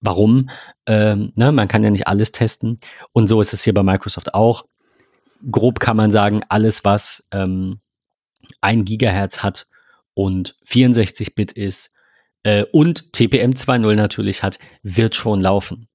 [0.00, 0.50] warum?
[0.86, 2.78] Ähm, ne, man kann ja nicht alles testen.
[3.12, 4.64] Und so ist es hier bei Microsoft auch.
[5.50, 7.80] Grob kann man sagen, alles, was ähm,
[8.60, 9.66] ein Gigahertz hat
[10.14, 11.94] und 64-Bit ist
[12.42, 15.88] äh, und TPM 2.0 natürlich hat, wird schon laufen.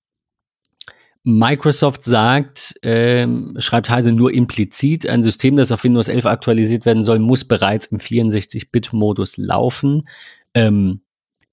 [1.29, 7.03] Microsoft sagt, ähm, schreibt Heise nur implizit, ein System, das auf Windows 11 aktualisiert werden
[7.03, 10.07] soll, muss bereits im 64-Bit-Modus laufen.
[10.53, 11.01] Ähm,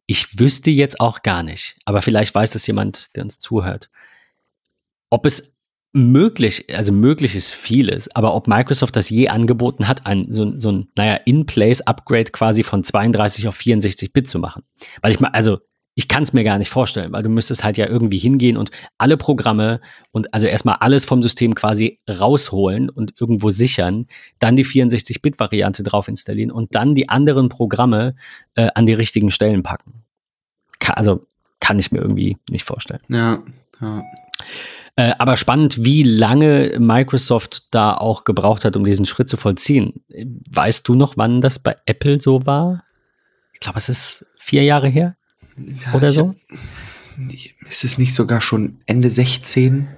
[0.06, 3.90] ich wüsste jetzt auch gar nicht, aber vielleicht weiß das jemand, der uns zuhört.
[5.10, 5.56] Ob es
[5.92, 10.70] möglich, also möglich ist vieles, aber ob Microsoft das je angeboten hat, ein, so, so
[10.70, 14.62] ein, naja, In-Place-Upgrade quasi von 32 auf 64 Bit zu machen.
[15.02, 15.58] Weil ich mal, also
[15.94, 18.70] ich kann es mir gar nicht vorstellen, weil du müsstest halt ja irgendwie hingehen und
[18.98, 19.80] alle Programme
[20.10, 24.06] und also erstmal alles vom System quasi rausholen und irgendwo sichern,
[24.40, 28.16] dann die 64-Bit-Variante drauf installieren und dann die anderen Programme
[28.56, 30.04] äh, an die richtigen Stellen packen.
[30.80, 31.26] Ka also
[31.60, 33.00] kann ich mir irgendwie nicht vorstellen.
[33.08, 33.42] Ja,
[33.80, 34.02] ja.
[34.96, 40.04] Äh, aber spannend, wie lange Microsoft da auch gebraucht hat, um diesen Schritt zu vollziehen.
[40.50, 42.84] Weißt du noch, wann das bei Apple so war?
[43.52, 45.16] Ich glaube, es ist vier Jahre her
[45.56, 46.28] Ja, oder so.
[46.28, 47.32] hab-
[47.70, 49.88] Ist es nicht sogar schon Ende 16?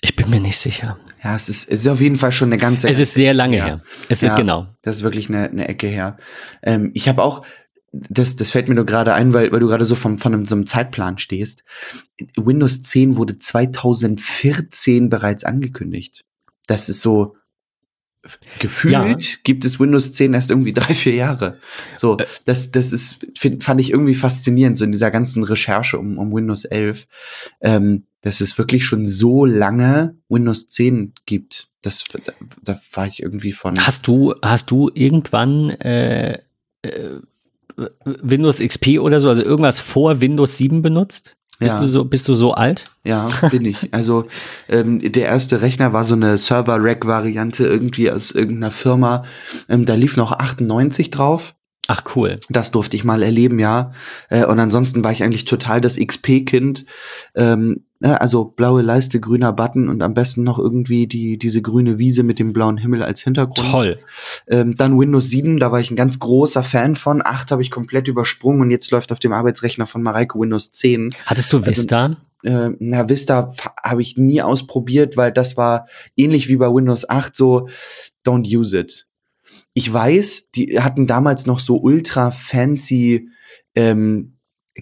[0.00, 0.98] Ich bin mir nicht sicher.
[1.24, 3.56] Ja, es ist, es ist auf jeden Fall schon eine ganze Es ist sehr lange
[3.58, 3.64] Ja.
[3.64, 3.82] her.
[4.08, 4.32] Es Ja.
[4.32, 4.66] ist genau.
[4.82, 6.16] Das ist wirklich eine, eine Ecke her.
[6.62, 7.44] Ähm, ich habe auch,
[7.92, 10.44] das, das fällt mir nur gerade ein, weil, weil du gerade so vom, von einem,
[10.46, 11.64] so einem Zeitplan stehst.
[12.36, 16.24] Windows 10 wurde 2014 bereits angekündigt.
[16.66, 17.36] Das ist so
[18.58, 19.16] gefühlt Ja.
[19.44, 21.58] gibt es Windows 10 erst irgendwie drei, vier Jahre.
[21.96, 22.26] So, Äh.
[22.44, 26.32] das, das ist, find, fand ich irgendwie faszinierend, so in dieser ganzen Recherche um, um
[26.34, 27.06] Windows 11,
[27.60, 31.68] ähm, dass es wirklich schon so lange Windows 10 gibt.
[31.82, 33.78] Das, da, da war ich irgendwie von.
[33.78, 36.40] Hast du, hast du irgendwann äh,
[36.82, 37.20] äh,
[38.04, 41.35] Windows XP oder so, also irgendwas vor Windows 7 benutzt?
[41.58, 41.80] Bist, Ja.
[41.80, 42.84] du, so, bist du so alt?
[43.04, 43.92] Ja, bin ich.
[43.94, 44.26] Also
[44.68, 49.24] ähm, der erste Rechner war so eine Server-Rack-Variante irgendwie aus irgendeiner Firma.
[49.68, 51.54] Ähm, da lief noch 98 drauf.
[51.88, 52.40] Ach cool.
[52.48, 53.92] Das durfte ich mal erleben, ja.
[54.28, 56.84] Äh, und ansonsten war ich eigentlich total das XP-Kind.
[57.36, 62.22] Ähm, also blaue Leiste, grüner Button und am besten noch irgendwie die, diese grüne Wiese
[62.22, 63.70] mit dem blauen Himmel als Hintergrund.
[63.70, 63.98] Toll.
[64.48, 67.22] Ähm, dann Windows 7, da war ich ein ganz großer Fan von.
[67.24, 71.14] 8 habe ich komplett übersprungen und jetzt läuft auf dem Arbeitsrechner von Mareike Windows 10.
[71.24, 72.16] Hattest du Vista?
[72.44, 77.08] Also, äh, na, Vista habe ich nie ausprobiert, weil das war ähnlich wie bei Windows
[77.08, 77.68] 8 so,
[78.26, 79.06] don't use it.
[79.72, 83.28] Ich weiß, die hatten damals noch so ultra fancy
[83.74, 84.35] ähm,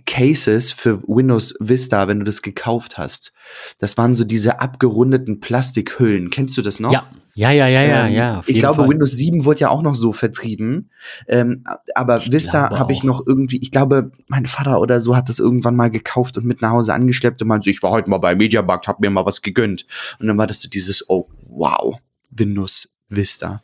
[0.06, 3.32] Cases für Windows Vista, wenn du das gekauft hast.
[3.78, 6.30] Das waren so diese abgerundeten Plastikhüllen.
[6.30, 6.92] Kennst du das noch?
[6.92, 8.06] Ja, ja, ja, ja, ja.
[8.06, 8.88] Ähm, ja ich glaube, Fall.
[8.88, 10.90] Windows 7 wurde ja auch noch so vertrieben.
[11.28, 15.28] Ähm, aber ich Vista habe ich noch irgendwie, ich glaube, mein Vater oder so hat
[15.28, 18.18] das irgendwann mal gekauft und mit nach Hause angeschleppt und meinte ich war heute mal
[18.18, 19.86] bei Mediamarkt, hab mir mal was gegönnt.
[20.18, 21.96] Und dann war das so dieses, oh, wow,
[22.30, 23.62] Windows Vista.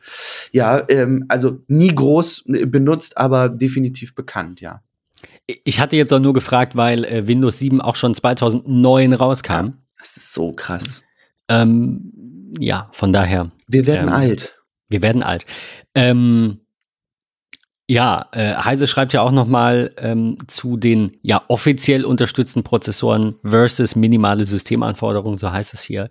[0.52, 4.82] Ja, ähm, also nie groß benutzt, aber definitiv bekannt, ja.
[5.46, 9.52] Ich hatte jetzt auch nur gefragt, weil äh, Windows 7 auch schon 2009 rauskam.
[9.52, 11.02] Ja, das ist so krass.
[11.48, 12.12] Ähm,
[12.58, 13.50] ja, von daher.
[13.66, 14.60] Wir werden ähm, alt.
[14.88, 15.46] Wir werden alt.
[15.94, 16.60] Ähm,
[17.90, 23.96] ja, äh, Heise schreibt ja auch nochmal ähm, zu den ja offiziell unterstützten Prozessoren versus
[23.96, 26.08] minimale Systemanforderungen, so heißt es hier.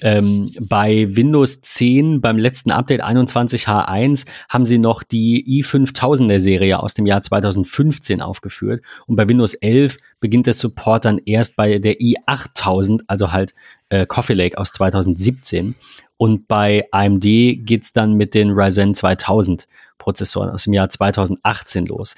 [0.00, 6.94] Ähm, bei Windows 10 beim letzten Update 21H1 haben sie noch die i5000er Serie aus
[6.94, 8.82] dem Jahr 2015 aufgeführt.
[9.06, 13.54] Und bei Windows 11 beginnt der Support dann erst bei der i8000, also halt
[13.90, 15.76] äh, Coffee Lake aus 2017
[16.22, 19.66] und bei AMD geht's dann mit den Ryzen 2000
[20.02, 22.16] Prozessoren aus dem Jahr 2018 los.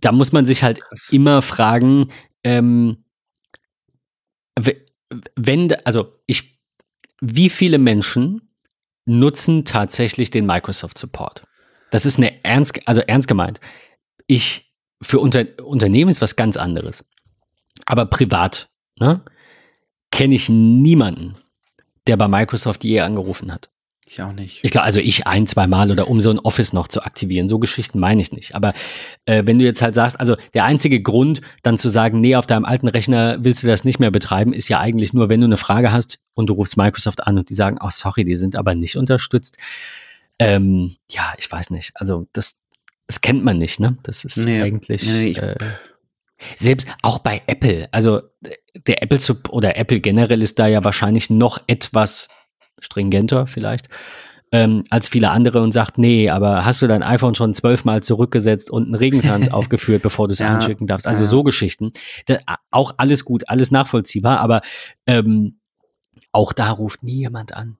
[0.00, 1.08] Da muss man sich halt Krass.
[1.12, 2.10] immer fragen,
[2.42, 3.04] ähm,
[5.36, 6.58] wenn, also ich,
[7.20, 8.50] wie viele Menschen
[9.04, 11.44] nutzen tatsächlich den Microsoft Support?
[11.90, 13.60] Das ist eine ernst, also ernst gemeint.
[14.26, 17.08] Ich, für Unter, Unternehmen ist was ganz anderes.
[17.84, 19.22] Aber privat, ne,
[20.10, 21.34] kenne ich niemanden,
[22.08, 23.70] der bei Microsoft je angerufen hat.
[24.08, 24.60] Ich auch nicht.
[24.62, 27.48] Ich glaube, also ich ein, zwei Mal oder um so ein Office noch zu aktivieren.
[27.48, 28.54] So Geschichten meine ich nicht.
[28.54, 28.72] Aber
[29.24, 32.46] äh, wenn du jetzt halt sagst, also der einzige Grund, dann zu sagen, nee, auf
[32.46, 35.46] deinem alten Rechner willst du das nicht mehr betreiben, ist ja eigentlich nur, wenn du
[35.46, 38.56] eine Frage hast und du rufst Microsoft an und die sagen, oh sorry, die sind
[38.56, 39.58] aber nicht unterstützt.
[40.38, 41.92] Ähm, ja, ich weiß nicht.
[41.94, 42.62] Also das,
[43.06, 43.96] das kennt man nicht, ne?
[44.02, 45.04] Das ist nee, eigentlich.
[45.04, 45.56] Nee, ich, äh,
[46.56, 48.22] selbst auch bei Apple, also
[48.86, 49.18] der Apple
[49.50, 52.28] oder Apple generell ist da ja wahrscheinlich noch etwas
[52.80, 53.88] stringenter vielleicht
[54.52, 58.70] ähm, als viele andere und sagt, nee, aber hast du dein iPhone schon zwölfmal zurückgesetzt
[58.70, 61.06] und einen Regentanz aufgeführt, bevor du es ja, anschicken darfst?
[61.06, 61.30] Also ja.
[61.30, 61.90] so Geschichten.
[62.26, 62.38] Da,
[62.70, 64.62] auch alles gut, alles nachvollziehbar, aber
[65.06, 65.58] ähm,
[66.32, 67.76] auch da ruft nie jemand an.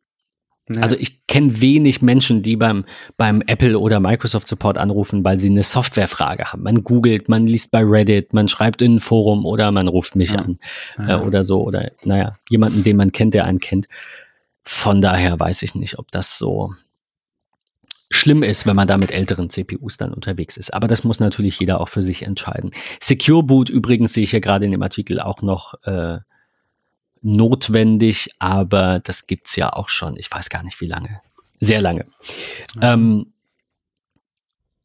[0.69, 0.83] Ja.
[0.83, 2.85] Also ich kenne wenig Menschen, die beim,
[3.17, 6.65] beim Apple oder Microsoft Support anrufen, weil sie eine Softwarefrage haben.
[6.65, 10.33] Man googelt, man liest bei Reddit, man schreibt in ein Forum oder man ruft mich
[10.33, 10.39] ja.
[10.39, 10.59] an
[11.07, 13.87] äh, oder so oder naja, jemanden, den man kennt, der einen kennt.
[14.69, 16.75] Von daher weiß ich nicht, ob das so
[18.11, 20.75] schlimm ist, wenn man da mit älteren CPUs dann unterwegs ist.
[20.75, 22.73] Aber das muss natürlich jeder auch für sich entscheiden.
[23.01, 26.19] Secure Boot übrigens sehe ich ja gerade in dem Artikel auch noch äh,
[27.23, 30.17] notwendig, aber das gibt es ja auch schon.
[30.17, 31.21] Ich weiß gar nicht wie lange.
[31.61, 32.07] Sehr lange.
[32.75, 32.81] Mhm.
[32.83, 33.33] Ähm,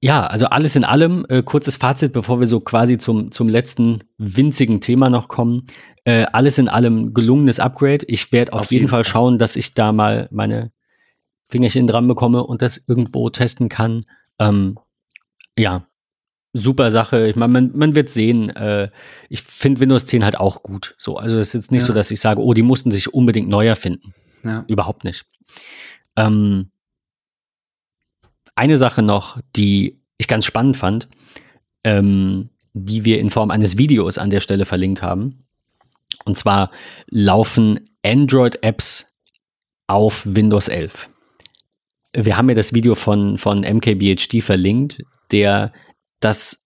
[0.01, 3.99] ja, also alles in allem, äh, kurzes Fazit, bevor wir so quasi zum, zum letzten
[4.17, 5.67] winzigen Thema noch kommen.
[6.05, 8.05] Äh, alles in allem gelungenes Upgrade.
[8.07, 10.71] Ich werde auf, auf, jeden, jeden Fall, Fall schauen, dass ich da mal meine
[11.49, 14.03] Fingerchen dran bekomme und das irgendwo testen kann.
[14.39, 14.79] Ähm,
[15.55, 15.85] ja,
[16.53, 17.27] super Sache.
[17.27, 18.49] Ich meine, man, man wird sehen.
[18.49, 18.89] Äh,
[19.29, 20.95] ich finde Windows 10 halt auch gut.
[20.97, 21.87] So, also es ist jetzt nicht ja.
[21.87, 24.15] so, dass ich sage, oh, die mussten sich unbedingt neu erfinden.
[24.43, 24.65] Ja.
[24.67, 25.25] Überhaupt nicht.
[26.15, 26.71] Ähm,
[28.61, 31.09] eine Sache noch, die ich ganz spannend fand,
[31.83, 35.47] ähm, die wir in Form eines Videos an der Stelle verlinkt haben.
[36.25, 36.69] Und zwar
[37.09, 39.11] laufen Android-Apps
[39.87, 41.09] auf Windows 11.
[42.13, 45.73] Wir haben ja das Video von, von MKBHD verlinkt, der
[46.19, 46.60] das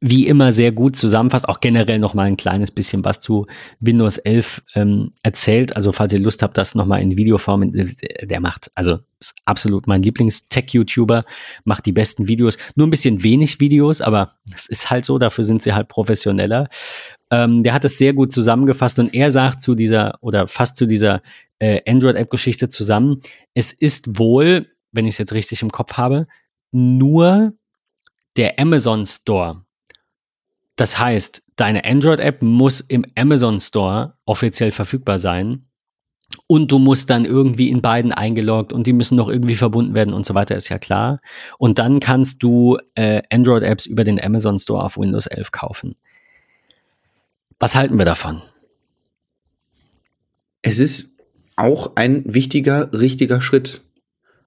[0.00, 3.46] wie immer sehr gut zusammenfasst, auch generell noch mal ein kleines bisschen was zu
[3.80, 5.74] Windows 11 ähm, erzählt.
[5.74, 9.34] Also falls ihr Lust habt, das noch mal in Videoform, äh, der macht, also ist
[9.46, 11.24] absolut mein Lieblings-Tech-YouTuber,
[11.64, 12.58] macht die besten Videos.
[12.74, 16.68] Nur ein bisschen wenig Videos, aber es ist halt so, dafür sind sie halt professioneller.
[17.30, 20.86] Ähm, der hat es sehr gut zusammengefasst und er sagt zu dieser oder fast zu
[20.86, 21.22] dieser
[21.58, 23.22] äh, Android-App-Geschichte zusammen,
[23.54, 26.26] es ist wohl, wenn ich es jetzt richtig im Kopf habe,
[26.70, 27.54] nur
[28.36, 29.65] der Amazon Store
[30.76, 35.66] das heißt, deine Android-App muss im Amazon Store offiziell verfügbar sein.
[36.48, 40.12] Und du musst dann irgendwie in beiden eingeloggt und die müssen noch irgendwie verbunden werden
[40.12, 41.20] und so weiter, ist ja klar.
[41.56, 45.94] Und dann kannst du äh, Android-Apps über den Amazon Store auf Windows 11 kaufen.
[47.58, 48.42] Was halten wir davon?
[50.66, 51.12] es ist
[51.54, 53.82] auch ein wichtiger, richtiger Schritt.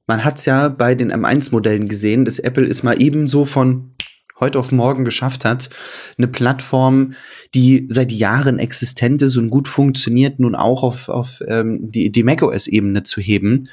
[0.05, 3.91] Man hat es ja bei den M1-Modellen gesehen, dass Apple es mal ebenso von
[4.39, 5.69] heute auf morgen geschafft hat,
[6.17, 7.13] eine Plattform,
[7.53, 12.23] die seit Jahren existent ist und gut funktioniert, nun auch auf, auf ähm, die, die
[12.23, 13.69] macOS-Ebene zu heben.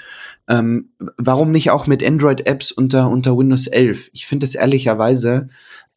[0.49, 4.11] Ähm, warum nicht auch mit Android-Apps unter, unter Windows 11?
[4.13, 5.49] Ich finde es ehrlicherweise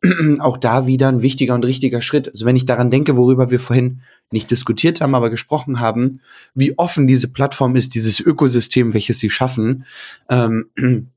[0.40, 2.28] auch da wieder ein wichtiger und richtiger Schritt.
[2.28, 4.02] Also wenn ich daran denke, worüber wir vorhin
[4.32, 6.22] nicht diskutiert haben, aber gesprochen haben,
[6.54, 9.86] wie offen diese Plattform ist, dieses Ökosystem, welches sie schaffen.
[10.30, 10.70] Ähm,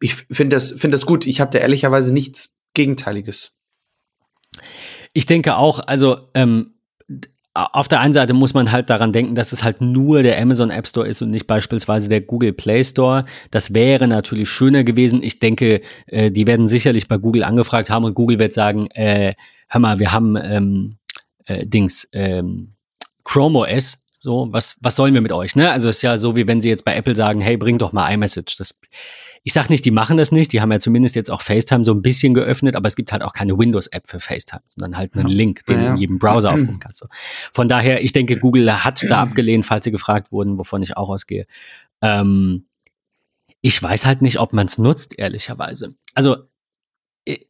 [0.00, 1.26] ich finde das, finde das gut.
[1.26, 3.56] Ich habe da ehrlicherweise nichts Gegenteiliges.
[5.12, 6.74] Ich denke auch, also ähm,
[7.52, 10.70] auf der einen Seite muss man halt daran denken, dass es halt nur der Amazon
[10.70, 13.24] App Store ist und nicht beispielsweise der Google Play Store.
[13.50, 15.22] Das wäre natürlich schöner gewesen.
[15.22, 19.34] Ich denke, äh, die werden sicherlich bei Google angefragt haben und Google wird sagen, äh,
[19.68, 20.96] hör mal, wir haben ähm,
[21.46, 22.74] äh, Dings, ähm,
[23.24, 25.56] Chrome OS, so, was, was sollen wir mit euch?
[25.56, 25.70] Ne?
[25.70, 27.92] Also es ist ja so, wie wenn sie jetzt bei Apple sagen, hey, bring doch
[27.92, 28.56] mal iMessage.
[28.58, 28.78] Das
[29.42, 31.92] ich sage nicht, die machen das nicht, die haben ja zumindest jetzt auch FaceTime so
[31.92, 35.28] ein bisschen geöffnet, aber es gibt halt auch keine Windows-App für FaceTime, sondern halt einen
[35.28, 35.34] ja.
[35.34, 35.88] Link, den ja, ja.
[35.88, 37.00] du in jedem Browser aufrufen kannst.
[37.00, 37.06] So.
[37.52, 41.08] Von daher, ich denke, Google hat da abgelehnt, falls sie gefragt wurden, wovon ich auch
[41.08, 41.46] ausgehe.
[42.02, 42.66] Ähm,
[43.62, 45.94] ich weiß halt nicht, ob man es nutzt, ehrlicherweise.
[46.14, 46.36] Also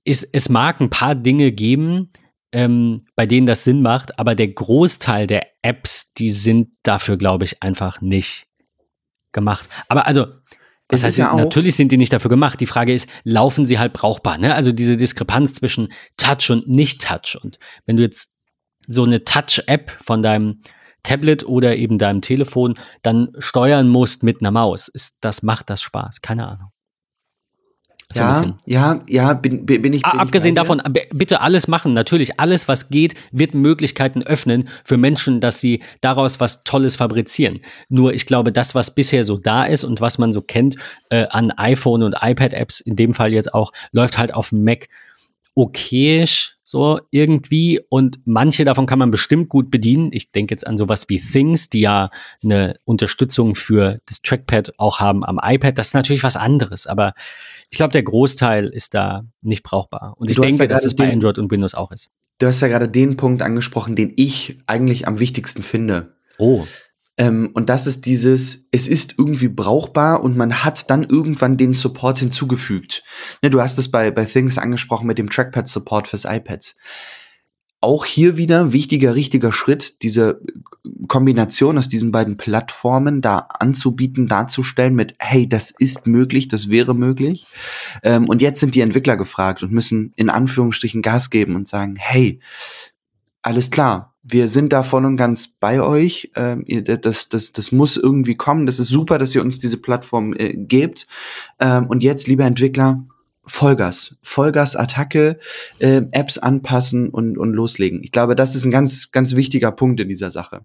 [0.04, 2.10] es, es mag ein paar Dinge geben,
[2.52, 7.44] ähm, bei denen das Sinn macht, aber der Großteil der Apps, die sind dafür, glaube
[7.44, 8.46] ich, einfach nicht
[9.32, 9.68] gemacht.
[9.88, 10.26] Aber also,
[10.90, 12.60] das heißt, ja natürlich sind die nicht dafür gemacht.
[12.60, 14.38] Die Frage ist, laufen sie halt brauchbar?
[14.38, 14.54] Ne?
[14.54, 17.38] Also diese Diskrepanz zwischen Touch und Nicht-Touch.
[17.42, 18.36] Und wenn du jetzt
[18.86, 20.62] so eine Touch-App von deinem
[21.02, 25.82] Tablet oder eben deinem Telefon dann steuern musst mit einer Maus, ist, das macht das
[25.82, 26.20] Spaß.
[26.20, 26.69] Keine Ahnung.
[28.12, 30.02] So ja, ja, ja, bin, bin ich.
[30.02, 30.82] Bin abgesehen ich davon,
[31.12, 31.92] bitte alles machen.
[31.92, 37.60] Natürlich, alles, was geht, wird Möglichkeiten öffnen für Menschen, dass sie daraus was Tolles fabrizieren.
[37.88, 40.74] Nur ich glaube, das, was bisher so da ist und was man so kennt
[41.10, 44.88] äh, an iPhone und iPad-Apps, in dem Fall jetzt auch, läuft halt auf dem Mac
[45.54, 47.80] okayisch, so irgendwie.
[47.88, 50.10] Und manche davon kann man bestimmt gut bedienen.
[50.12, 52.10] Ich denke jetzt an sowas wie Things, die ja
[52.42, 55.76] eine Unterstützung für das Trackpad auch haben am iPad.
[55.78, 57.14] Das ist natürlich was anderes, aber
[57.70, 60.14] ich glaube, der Großteil ist da nicht brauchbar.
[60.18, 62.10] Und ich du denke, dass es bei Android und Windows auch ist.
[62.38, 66.14] Du hast ja gerade den Punkt angesprochen, den ich eigentlich am wichtigsten finde.
[66.38, 66.64] Oh.
[67.20, 71.74] Ähm, und das ist dieses, es ist irgendwie brauchbar und man hat dann irgendwann den
[71.74, 73.04] Support hinzugefügt.
[73.42, 76.74] Ne, du hast es bei, bei Things angesprochen mit dem Trackpad-Support fürs iPad.
[77.82, 80.40] Auch hier wieder wichtiger, richtiger Schritt, diese
[81.08, 86.94] Kombination aus diesen beiden Plattformen da anzubieten, darzustellen mit, hey, das ist möglich, das wäre
[86.94, 87.46] möglich.
[88.02, 91.96] Ähm, und jetzt sind die Entwickler gefragt und müssen in Anführungsstrichen Gas geben und sagen,
[91.98, 92.40] hey,
[93.42, 96.30] alles klar, wir sind da voll und ganz bei euch.
[96.36, 98.66] Ähm, das, das, das muss irgendwie kommen.
[98.66, 101.06] Das ist super, dass ihr uns diese Plattform äh, gebt.
[101.58, 103.04] Ähm, und jetzt, liebe Entwickler,
[103.46, 105.38] Vollgas, Vollgas-Attacke,
[105.78, 108.02] äh, Apps anpassen und, und loslegen.
[108.02, 110.64] Ich glaube, das ist ein ganz, ganz wichtiger Punkt in dieser Sache.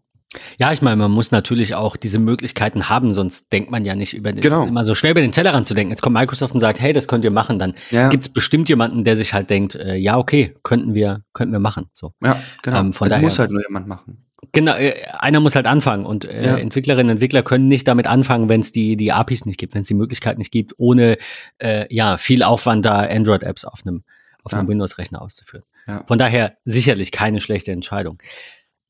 [0.57, 4.13] Ja, ich meine, man muss natürlich auch diese Möglichkeiten haben, sonst denkt man ja nicht
[4.13, 4.63] über den, genau.
[4.63, 5.91] ist immer so schwer über den Tellerrand zu denken.
[5.91, 8.09] Jetzt kommt Microsoft und sagt, hey, das könnt ihr machen, dann ja.
[8.09, 11.59] gibt es bestimmt jemanden, der sich halt denkt, äh, ja, okay, könnten wir, könnten wir
[11.59, 11.85] machen.
[11.93, 12.13] So.
[12.23, 12.79] Ja, genau.
[12.79, 14.25] Ähm, von das daher, muss halt nur jemand machen.
[14.51, 16.57] Genau, äh, einer muss halt anfangen und äh, ja.
[16.57, 19.81] Entwicklerinnen und Entwickler können nicht damit anfangen, wenn es die, die APIs nicht gibt, wenn
[19.81, 21.17] es die Möglichkeit nicht gibt, ohne
[21.59, 24.03] äh, ja, viel Aufwand da Android-Apps auf einem
[24.43, 24.69] auf einem ja.
[24.69, 25.65] Windows-Rechner auszuführen.
[25.87, 26.03] Ja.
[26.05, 28.19] Von daher sicherlich keine schlechte Entscheidung.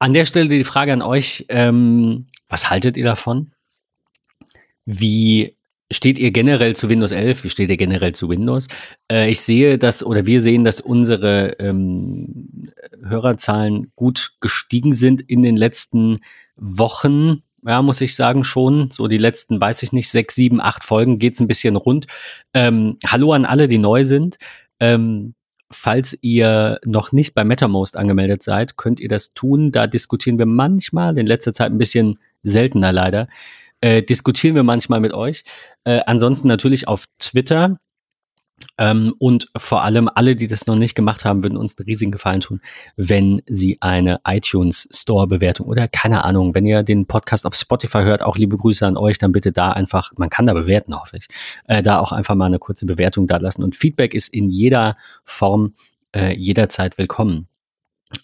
[0.05, 3.49] An der Stelle die Frage an euch, ähm, was haltet ihr davon?
[4.85, 5.55] Wie
[5.91, 7.43] steht ihr generell zu Windows 11?
[7.43, 8.67] Wie steht ihr generell zu Windows?
[9.11, 12.69] Äh, ich sehe dass, oder wir sehen, dass unsere ähm,
[13.03, 16.19] Hörerzahlen gut gestiegen sind in den letzten
[16.55, 17.41] Wochen.
[17.65, 18.91] Ja, muss ich sagen, schon.
[18.91, 22.05] So die letzten, weiß ich nicht, sechs, sieben, acht Folgen geht's ein bisschen rund.
[22.53, 24.37] Ähm, hallo an alle, die neu sind.
[24.79, 25.33] Ähm,
[25.71, 29.71] Falls ihr noch nicht bei MetaMost angemeldet seid, könnt ihr das tun.
[29.71, 33.27] Da diskutieren wir manchmal, in letzter Zeit ein bisschen seltener leider,
[33.81, 35.43] äh, diskutieren wir manchmal mit euch.
[35.83, 37.77] Äh, ansonsten natürlich auf Twitter.
[38.77, 42.11] Ähm, und vor allem alle, die das noch nicht gemacht haben, würden uns einen riesigen
[42.11, 42.61] Gefallen tun,
[42.97, 47.99] wenn sie eine iTunes Store Bewertung oder keine Ahnung, wenn ihr den Podcast auf Spotify
[47.99, 51.17] hört, auch liebe Grüße an euch, dann bitte da einfach, man kann da bewerten, hoffe
[51.17, 51.27] ich,
[51.67, 53.63] äh, da auch einfach mal eine kurze Bewertung da lassen.
[53.63, 55.73] Und Feedback ist in jeder Form
[56.13, 57.47] äh, jederzeit willkommen.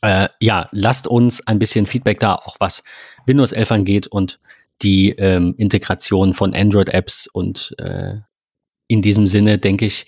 [0.01, 2.83] Äh, ja, lasst uns ein bisschen Feedback da, auch was
[3.25, 4.39] Windows 11 angeht und
[4.81, 8.15] die ähm, Integration von Android-Apps und äh,
[8.91, 10.05] in diesem Sinne, denke ich,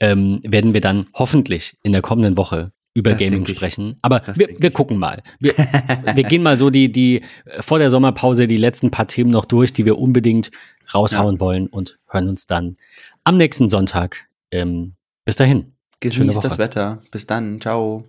[0.00, 3.96] ähm, werden wir dann hoffentlich in der kommenden Woche über Das Gaming sprechen.
[4.02, 5.22] Aber wir, wir gucken mal.
[5.38, 5.52] Wir,
[6.14, 9.44] wir gehen mal so die, die äh, vor der Sommerpause die letzten paar Themen noch
[9.44, 10.50] durch, die wir unbedingt
[10.92, 12.74] raushauen wollen und hören uns dann
[13.22, 14.26] am nächsten Sonntag.
[14.50, 15.72] Ähm, bis dahin.
[16.00, 16.98] Genießt das Wetter.
[17.12, 17.60] Bis dann.
[17.60, 18.04] Ciao.